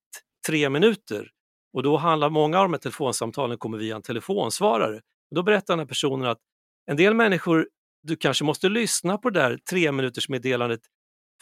tre 0.47 0.69
minuter 0.69 1.31
och 1.73 1.83
då 1.83 1.97
handlar 1.97 2.31
många 2.31 2.59
av 2.59 2.65
de 2.65 2.73
här 2.73 2.81
telefonsamtalen 2.81 3.59
kommer 3.59 3.79
via 3.79 3.97
en 3.97 4.03
telefonsvarare. 4.03 4.97
Och 5.31 5.35
då 5.35 5.43
berättar 5.43 5.75
den 5.75 5.79
här 5.79 5.87
personen 5.87 6.27
att 6.27 6.39
en 6.87 6.97
del 6.97 7.15
människor, 7.15 7.69
du 8.03 8.17
kanske 8.17 8.45
måste 8.45 8.69
lyssna 8.69 9.19
på 9.19 9.31
det 9.31 9.41
där 9.41 9.59
tre 9.71 9.93
minuters 9.93 10.29
meddelandet 10.29 10.81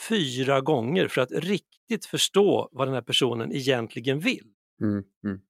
fyra 0.09 0.61
gånger 0.61 1.09
för 1.09 1.21
att 1.21 1.33
riktigt 1.33 2.07
förstå 2.07 2.69
vad 2.73 2.89
den 2.89 2.95
här 2.95 3.03
personen 3.03 3.53
egentligen 3.53 4.21
vill. 4.21 4.47
Mm, 4.83 5.05
mm. 5.25 5.41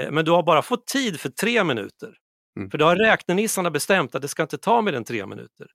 Eh, 0.00 0.10
men 0.10 0.24
du 0.24 0.30
har 0.30 0.42
bara 0.42 0.62
fått 0.62 0.86
tid 0.86 1.20
för 1.20 1.28
tre 1.28 1.64
minuter. 1.64 2.18
Mm. 2.56 2.70
För 2.70 2.78
då 2.78 2.84
har 2.84 2.96
räknenissarna 2.96 3.70
bestämt 3.70 4.14
att 4.14 4.22
det 4.22 4.28
ska 4.28 4.42
inte 4.42 4.58
ta 4.58 4.82
mer 4.82 4.92
än 4.92 5.04
tre 5.04 5.26
minuter. 5.26 5.66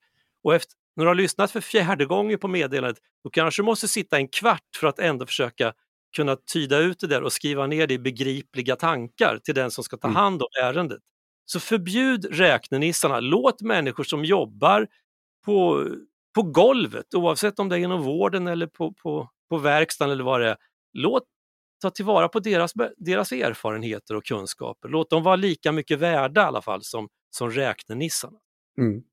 Och 0.43 0.55
efter, 0.55 0.73
när 0.95 1.03
du 1.03 1.07
har 1.07 1.15
lyssnat 1.15 1.51
för 1.51 1.61
fjärde 1.61 2.05
gången 2.05 2.39
på 2.39 2.47
meddelandet, 2.47 3.03
då 3.23 3.29
kanske 3.29 3.61
du 3.61 3.65
måste 3.65 3.87
sitta 3.87 4.17
en 4.17 4.27
kvart 4.27 4.75
för 4.79 4.87
att 4.87 4.99
ändå 4.99 5.25
försöka 5.25 5.73
kunna 6.15 6.37
tyda 6.53 6.77
ut 6.77 6.99
det 6.99 7.07
där 7.07 7.23
och 7.23 7.33
skriva 7.33 7.67
ner 7.67 7.87
det 7.87 7.93
i 7.93 7.99
begripliga 7.99 8.75
tankar 8.75 9.39
till 9.43 9.55
den 9.55 9.71
som 9.71 9.83
ska 9.83 9.97
ta 9.97 10.07
mm. 10.07 10.15
hand 10.15 10.41
om 10.41 10.47
ärendet. 10.63 10.99
Så 11.45 11.59
förbjud 11.59 12.25
räknenissarna, 12.31 13.19
låt 13.19 13.61
människor 13.61 14.03
som 14.03 14.25
jobbar 14.25 14.87
på, 15.45 15.87
på 16.35 16.41
golvet, 16.41 17.13
oavsett 17.13 17.59
om 17.59 17.69
det 17.69 17.75
är 17.75 17.79
inom 17.79 18.01
vården 18.01 18.47
eller 18.47 18.67
på, 18.67 18.93
på, 18.93 19.29
på 19.49 19.57
verkstaden 19.57 20.11
eller 20.11 20.23
vad 20.23 20.41
det 20.41 20.49
är, 20.49 20.57
låt 20.93 21.23
ta 21.81 21.89
tillvara 21.89 22.27
på 22.27 22.39
deras, 22.39 22.73
deras 22.97 23.31
erfarenheter 23.31 24.15
och 24.15 24.25
kunskaper. 24.25 24.89
Låt 24.89 25.09
dem 25.09 25.23
vara 25.23 25.35
lika 25.35 25.71
mycket 25.71 25.99
värda 25.99 26.41
i 26.41 26.45
alla 26.45 26.61
fall 26.61 26.83
som, 26.83 27.07
som 27.31 27.51
räknenissarna. 27.51 28.37
Mm. 28.77 29.03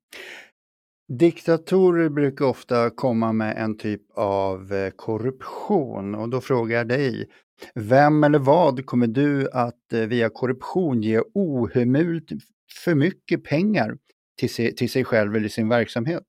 Diktatorer 1.13 2.09
brukar 2.09 2.45
ofta 2.45 2.89
komma 2.89 3.33
med 3.33 3.57
en 3.57 3.77
typ 3.77 4.01
av 4.15 4.73
eh, 4.73 4.89
korruption 4.95 6.15
och 6.15 6.29
då 6.29 6.41
frågar 6.41 6.77
jag 6.77 6.87
dig, 6.87 7.29
vem 7.75 8.23
eller 8.23 8.39
vad 8.39 8.85
kommer 8.85 9.07
du 9.07 9.49
att 9.51 9.93
eh, 9.93 9.99
via 9.99 10.29
korruption 10.29 11.01
ge 11.01 11.21
ohemult 11.33 12.29
för 12.85 12.95
mycket 12.95 13.43
pengar 13.43 13.97
till 14.39 14.53
sig, 14.53 14.75
till 14.75 14.89
sig 14.89 15.05
själv 15.05 15.35
eller 15.35 15.49
sin 15.49 15.69
verksamhet? 15.69 16.23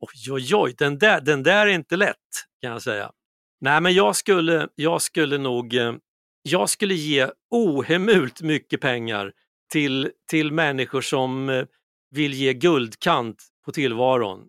Oj, 0.00 0.32
oj, 0.32 0.54
oj, 0.54 0.74
den 0.78 0.98
där, 0.98 1.20
den 1.20 1.42
där 1.42 1.66
är 1.66 1.70
inte 1.70 1.96
lätt 1.96 2.16
kan 2.62 2.72
jag 2.72 2.82
säga. 2.82 3.12
Nej, 3.60 3.80
men 3.80 3.94
jag 3.94 4.16
skulle, 4.16 4.68
jag 4.74 5.02
skulle 5.02 5.38
nog, 5.38 5.74
eh, 5.74 5.94
jag 6.42 6.70
skulle 6.70 6.94
ge 6.94 7.30
ohemult 7.50 8.42
mycket 8.42 8.80
pengar 8.80 9.32
till, 9.72 10.10
till 10.30 10.52
människor 10.52 11.00
som 11.00 11.48
eh, 11.48 11.64
vill 12.10 12.34
ge 12.34 12.52
guldkant 12.54 13.44
på 13.64 13.72
tillvaron 13.72 14.40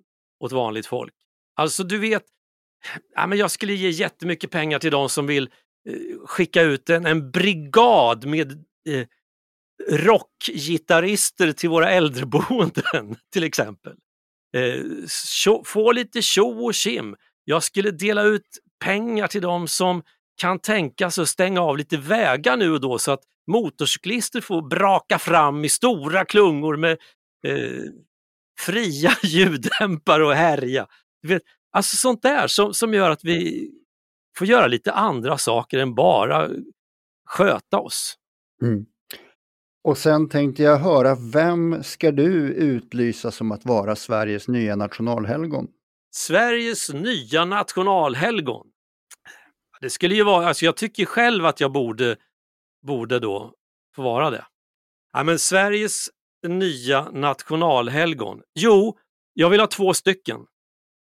åt 0.43 0.51
vanligt 0.51 0.85
folk. 0.85 1.13
Alltså 1.55 1.83
du 1.83 1.97
vet, 1.97 2.23
ja, 3.15 3.27
men 3.27 3.37
jag 3.37 3.51
skulle 3.51 3.73
ge 3.73 3.89
jättemycket 3.89 4.51
pengar 4.51 4.79
till 4.79 4.91
de 4.91 5.09
som 5.09 5.27
vill 5.27 5.49
eh, 5.89 6.25
skicka 6.25 6.61
ut 6.61 6.89
en, 6.89 7.05
en 7.05 7.31
brigad 7.31 8.25
med 8.25 8.51
eh, 8.89 9.07
rockgitarrister 9.89 11.51
till 11.51 11.69
våra 11.69 11.91
äldreboenden 11.91 13.15
till 13.33 13.43
exempel. 13.43 13.95
Eh, 14.55 14.83
tjo, 15.25 15.63
få 15.65 15.91
lite 15.91 16.21
tjo 16.21 16.65
och 16.65 16.73
tjim. 16.73 17.15
Jag 17.43 17.63
skulle 17.63 17.91
dela 17.91 18.23
ut 18.23 18.47
pengar 18.81 19.27
till 19.27 19.41
de 19.41 19.67
som 19.67 20.03
kan 20.41 20.59
tänka 20.59 21.11
sig 21.11 21.21
att 21.21 21.29
stänga 21.29 21.61
av 21.61 21.77
lite 21.77 21.97
vägar 21.97 22.57
nu 22.57 22.71
och 22.71 22.81
då 22.81 22.97
så 22.97 23.11
att 23.11 23.23
motorcyklister 23.47 24.41
får 24.41 24.61
braka 24.61 25.19
fram 25.19 25.65
i 25.65 25.69
stora 25.69 26.25
klungor 26.25 26.77
med 26.77 26.91
eh, 27.47 27.83
fria 28.59 29.11
ljuddämpare 29.23 30.25
och 30.25 30.33
härja. 30.33 30.87
Du 31.21 31.27
vet, 31.27 31.41
alltså 31.71 31.97
sånt 31.97 32.21
där 32.21 32.47
som, 32.47 32.73
som 32.73 32.93
gör 32.93 33.09
att 33.09 33.23
vi 33.23 33.69
får 34.37 34.47
göra 34.47 34.67
lite 34.67 34.91
andra 34.91 35.37
saker 35.37 35.79
än 35.79 35.95
bara 35.95 36.49
sköta 37.25 37.79
oss. 37.79 38.15
Mm. 38.61 38.85
Och 39.83 39.97
sen 39.97 40.29
tänkte 40.29 40.63
jag 40.63 40.77
höra, 40.77 41.15
vem 41.33 41.83
ska 41.83 42.11
du 42.11 42.53
utlysa 42.53 43.31
som 43.31 43.51
att 43.51 43.65
vara 43.65 43.95
Sveriges 43.95 44.47
nya 44.47 44.75
nationalhelgon? 44.75 45.67
Sveriges 46.11 46.93
nya 46.93 47.45
nationalhelgon? 47.45 48.70
Det 49.81 49.89
skulle 49.89 50.15
ju 50.15 50.23
vara, 50.23 50.47
alltså 50.47 50.65
jag 50.65 50.77
tycker 50.77 51.05
själv 51.05 51.45
att 51.45 51.59
jag 51.59 51.71
borde, 51.71 52.15
borde 52.85 53.19
då 53.19 53.53
få 53.95 54.01
vara 54.01 54.29
det. 54.29 54.45
Ja, 55.13 55.23
men 55.23 55.39
Sveriges 55.39 56.09
nya 56.47 57.11
nationalhelgon? 57.11 58.41
Jo, 58.55 58.97
jag 59.33 59.49
vill 59.49 59.59
ha 59.59 59.67
två 59.67 59.93
stycken. 59.93 60.45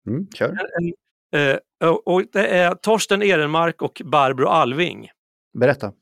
Mm, 0.07 0.27
kör. 0.35 0.57
Eh, 1.33 1.57
och 2.05 2.23
det 2.31 2.47
är 2.47 2.75
Torsten 2.75 3.21
Ehrenmark 3.21 3.81
och 3.81 4.01
Barbro 4.05 4.47
Alving. 4.47 5.09
Berätta. 5.59 5.93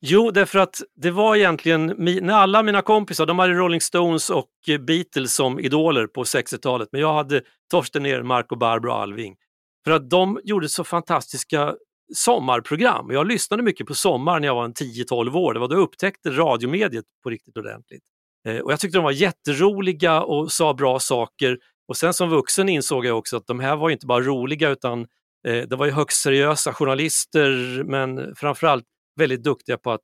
Jo, 0.00 0.30
därför 0.30 0.58
att 0.58 0.82
det 0.96 1.10
var 1.10 1.36
egentligen, 1.36 1.86
när 1.96 2.34
alla 2.34 2.62
mina 2.62 2.82
kompisar, 2.82 3.26
de 3.26 3.38
hade 3.38 3.52
Rolling 3.52 3.80
Stones 3.80 4.30
och 4.30 4.50
Beatles 4.86 5.34
som 5.34 5.60
idoler 5.60 6.06
på 6.06 6.24
60-talet, 6.24 6.88
men 6.92 7.00
jag 7.00 7.14
hade 7.14 7.42
Torsten 7.70 8.06
Ehrenmark 8.06 8.52
och 8.52 8.58
Barbro 8.58 8.90
Alving. 8.90 9.36
För 9.84 9.90
att 9.90 10.10
de 10.10 10.40
gjorde 10.44 10.68
så 10.68 10.84
fantastiska 10.84 11.74
sommarprogram. 12.14 13.10
Jag 13.10 13.26
lyssnade 13.26 13.62
mycket 13.62 13.86
på 13.86 13.94
sommar 13.94 14.40
när 14.40 14.48
jag 14.48 14.54
var 14.54 14.64
en 14.64 14.74
10-12 14.74 15.36
år. 15.36 15.54
Det 15.54 15.60
var 15.60 15.68
då 15.68 15.74
jag 15.74 15.82
upptäckte 15.82 16.30
radiomediet 16.30 17.04
på 17.22 17.30
riktigt 17.30 17.56
ordentligt. 17.56 18.04
Eh, 18.46 18.58
och 18.58 18.72
jag 18.72 18.80
tyckte 18.80 18.98
de 18.98 19.04
var 19.04 19.12
jätteroliga 19.12 20.22
och 20.22 20.52
sa 20.52 20.74
bra 20.74 20.98
saker. 20.98 21.58
Och 21.88 21.96
sen 21.96 22.14
som 22.14 22.30
vuxen 22.30 22.68
insåg 22.68 23.06
jag 23.06 23.18
också 23.18 23.36
att 23.36 23.46
de 23.46 23.60
här 23.60 23.76
var 23.76 23.90
inte 23.90 24.06
bara 24.06 24.20
roliga 24.20 24.68
utan 24.70 25.00
eh, 25.46 25.68
det 25.68 25.76
var 25.76 25.86
ju 25.86 25.92
högst 25.92 26.22
seriösa 26.22 26.72
journalister 26.74 27.82
men 27.84 28.34
framförallt 28.36 28.84
väldigt 29.16 29.42
duktiga 29.42 29.78
på 29.78 29.90
att, 29.90 30.00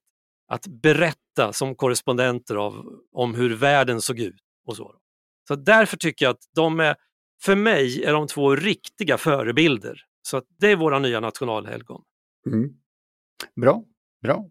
att 0.49 0.67
berätta 0.67 1.53
som 1.53 1.75
korrespondenter 1.75 2.57
av, 2.57 2.87
om 3.13 3.35
hur 3.35 3.55
världen 3.55 4.01
såg 4.01 4.19
ut. 4.19 4.41
och 4.67 4.77
Så 4.77 4.95
Så 5.49 5.55
därför 5.55 5.97
tycker 5.97 6.25
jag 6.25 6.31
att 6.31 6.45
de 6.55 6.81
är, 6.81 6.97
för 7.43 7.57
mig 7.57 8.05
är 8.05 8.13
de 8.13 8.27
två 8.27 8.57
riktiga 8.57 9.19
förebilder. 9.19 10.01
Så 10.27 10.37
att 10.37 10.45
det 10.59 10.71
är 10.71 10.77
våra 10.77 10.99
nya 10.99 11.21
nationalhelgon. 11.21 12.03
Mm. 12.47 12.71
Bra, 13.61 13.85
bra. 14.23 14.49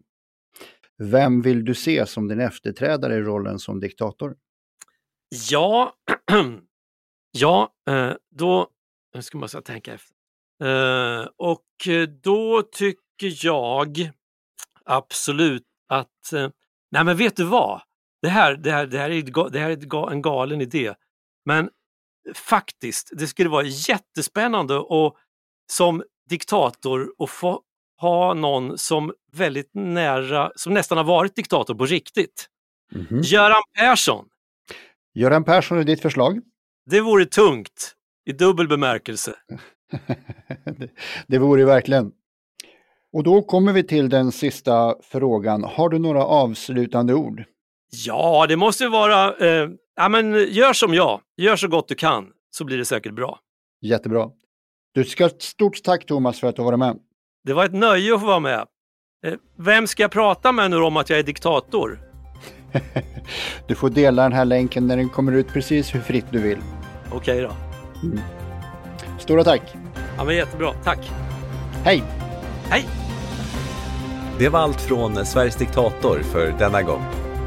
Vem 0.98 1.42
vill 1.42 1.64
du 1.64 1.74
se 1.74 2.06
som 2.06 2.28
din 2.28 2.40
efterträdare 2.40 3.14
i 3.14 3.20
rollen 3.20 3.58
som 3.58 3.80
diktator? 3.80 4.36
Ja, 5.50 5.94
ja 7.32 7.74
eh, 7.88 8.12
då 8.30 8.68
nu 9.14 9.22
ska 9.22 9.38
man 9.38 9.48
tänka 9.48 9.94
efter. 9.94 10.16
Eh, 10.64 11.28
och 11.36 11.66
då 12.22 12.62
tycker 12.62 13.46
jag 13.46 14.10
absolut 14.84 15.66
att, 15.88 16.32
eh, 16.32 16.50
nej 16.90 17.04
men 17.04 17.16
vet 17.16 17.36
du 17.36 17.44
vad? 17.44 17.82
Det 18.22 18.28
här, 18.28 18.56
det 18.56 18.70
här, 18.70 18.86
det 18.86 18.98
här, 18.98 19.10
är, 19.10 19.50
det 19.50 19.58
här 19.58 19.70
är 19.70 20.10
en 20.12 20.22
galen 20.22 20.60
idé. 20.60 20.94
Men 21.44 21.70
faktiskt, 22.34 23.10
det 23.12 23.26
skulle 23.26 23.48
vara 23.48 23.64
jättespännande 23.64 24.78
och 24.78 25.16
som 25.72 26.02
diktator 26.30 27.12
att 27.18 27.30
få 27.30 27.60
ha 28.00 28.34
någon 28.34 28.78
som 28.78 29.12
väldigt 29.32 29.70
nära, 29.74 30.52
som 30.56 30.74
nästan 30.74 30.98
har 30.98 31.04
varit 31.04 31.36
diktator 31.36 31.74
på 31.74 31.86
riktigt. 31.86 32.46
Mm 32.94 33.06
-hmm. 33.06 33.22
Göran 33.22 33.62
Persson. 33.78 34.24
Göran 35.14 35.44
Persson 35.44 35.78
är 35.78 35.84
ditt 35.84 36.02
förslag? 36.02 36.40
Det 36.90 37.00
vore 37.00 37.26
tungt, 37.26 37.94
i 38.26 38.32
dubbel 38.32 38.68
bemärkelse. 38.68 39.34
det, 40.64 40.90
det 41.26 41.38
vore 41.38 41.64
verkligen. 41.64 42.12
Och 43.12 43.22
då 43.22 43.42
kommer 43.42 43.72
vi 43.72 43.82
till 43.82 44.08
den 44.08 44.32
sista 44.32 44.94
frågan. 45.02 45.64
Har 45.64 45.88
du 45.88 45.98
några 45.98 46.24
avslutande 46.24 47.14
ord? 47.14 47.44
Ja, 48.06 48.46
det 48.48 48.56
måste 48.56 48.88
vara, 48.88 49.36
eh, 49.36 49.68
ja 49.96 50.08
men 50.08 50.32
gör 50.32 50.72
som 50.72 50.94
jag, 50.94 51.20
gör 51.36 51.56
så 51.56 51.68
gott 51.68 51.88
du 51.88 51.94
kan, 51.94 52.26
så 52.50 52.64
blir 52.64 52.78
det 52.78 52.84
säkert 52.84 53.14
bra. 53.14 53.38
Jättebra. 53.80 54.30
Du 54.94 55.04
ska 55.04 55.24
ha 55.24 55.28
ett 55.28 55.42
stort 55.42 55.82
tack 55.82 56.06
Thomas 56.06 56.40
för 56.40 56.46
att 56.46 56.56
du 56.56 56.62
har 56.62 56.66
varit 56.66 56.78
med. 56.78 56.96
Det 57.44 57.52
var 57.52 57.64
ett 57.64 57.72
nöje 57.72 58.14
att 58.14 58.20
få 58.20 58.26
vara 58.26 58.40
med. 58.40 58.66
Eh, 59.26 59.34
vem 59.56 59.86
ska 59.86 60.02
jag 60.02 60.10
prata 60.10 60.52
med 60.52 60.70
nu 60.70 60.76
om 60.76 60.96
att 60.96 61.10
jag 61.10 61.18
är 61.18 61.22
diktator? 61.22 62.00
du 63.68 63.74
får 63.74 63.90
dela 63.90 64.22
den 64.22 64.32
här 64.32 64.44
länken 64.44 64.86
när 64.86 64.96
den 64.96 65.08
kommer 65.08 65.32
ut 65.32 65.48
precis 65.48 65.94
hur 65.94 66.00
fritt 66.00 66.24
du 66.30 66.38
vill. 66.38 66.58
Okej 67.12 67.40
då. 67.40 67.52
Mm. 68.02 68.20
Stora 69.18 69.44
tack! 69.44 69.62
Ja, 70.16 70.24
men 70.24 70.36
jättebra. 70.36 70.72
Tack! 70.84 71.10
Hej! 71.84 72.02
Hej! 72.70 72.86
Det 74.38 74.48
var 74.48 74.60
allt 74.60 74.80
från 74.80 75.26
Sveriges 75.26 75.56
diktator 75.56 76.22
för 76.22 76.54
denna 76.58 76.82
gång. 76.82 77.02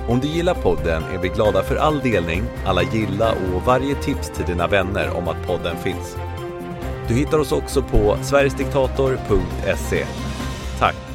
Om 0.10 0.20
du 0.20 0.28
gillar 0.28 0.54
podden 0.54 1.04
är 1.04 1.18
vi 1.18 1.30
glada 1.30 1.64
för 1.64 1.76
all 1.76 2.00
delning, 2.00 2.44
alla 2.66 2.84
gilla 2.84 3.32
och 3.32 3.62
varje 3.62 3.96
tips 3.96 4.30
till 4.30 4.46
dina 4.46 4.68
vänner 4.68 5.18
om 5.18 5.28
att 5.28 5.48
podden 5.48 5.78
finns. 5.78 6.18
Du 7.08 7.14
hittar 7.14 7.40
oss 7.40 7.52
också 7.52 7.82
på 7.82 8.18
sverigesdiktator.se. 8.24 10.06
Tack! 10.80 11.07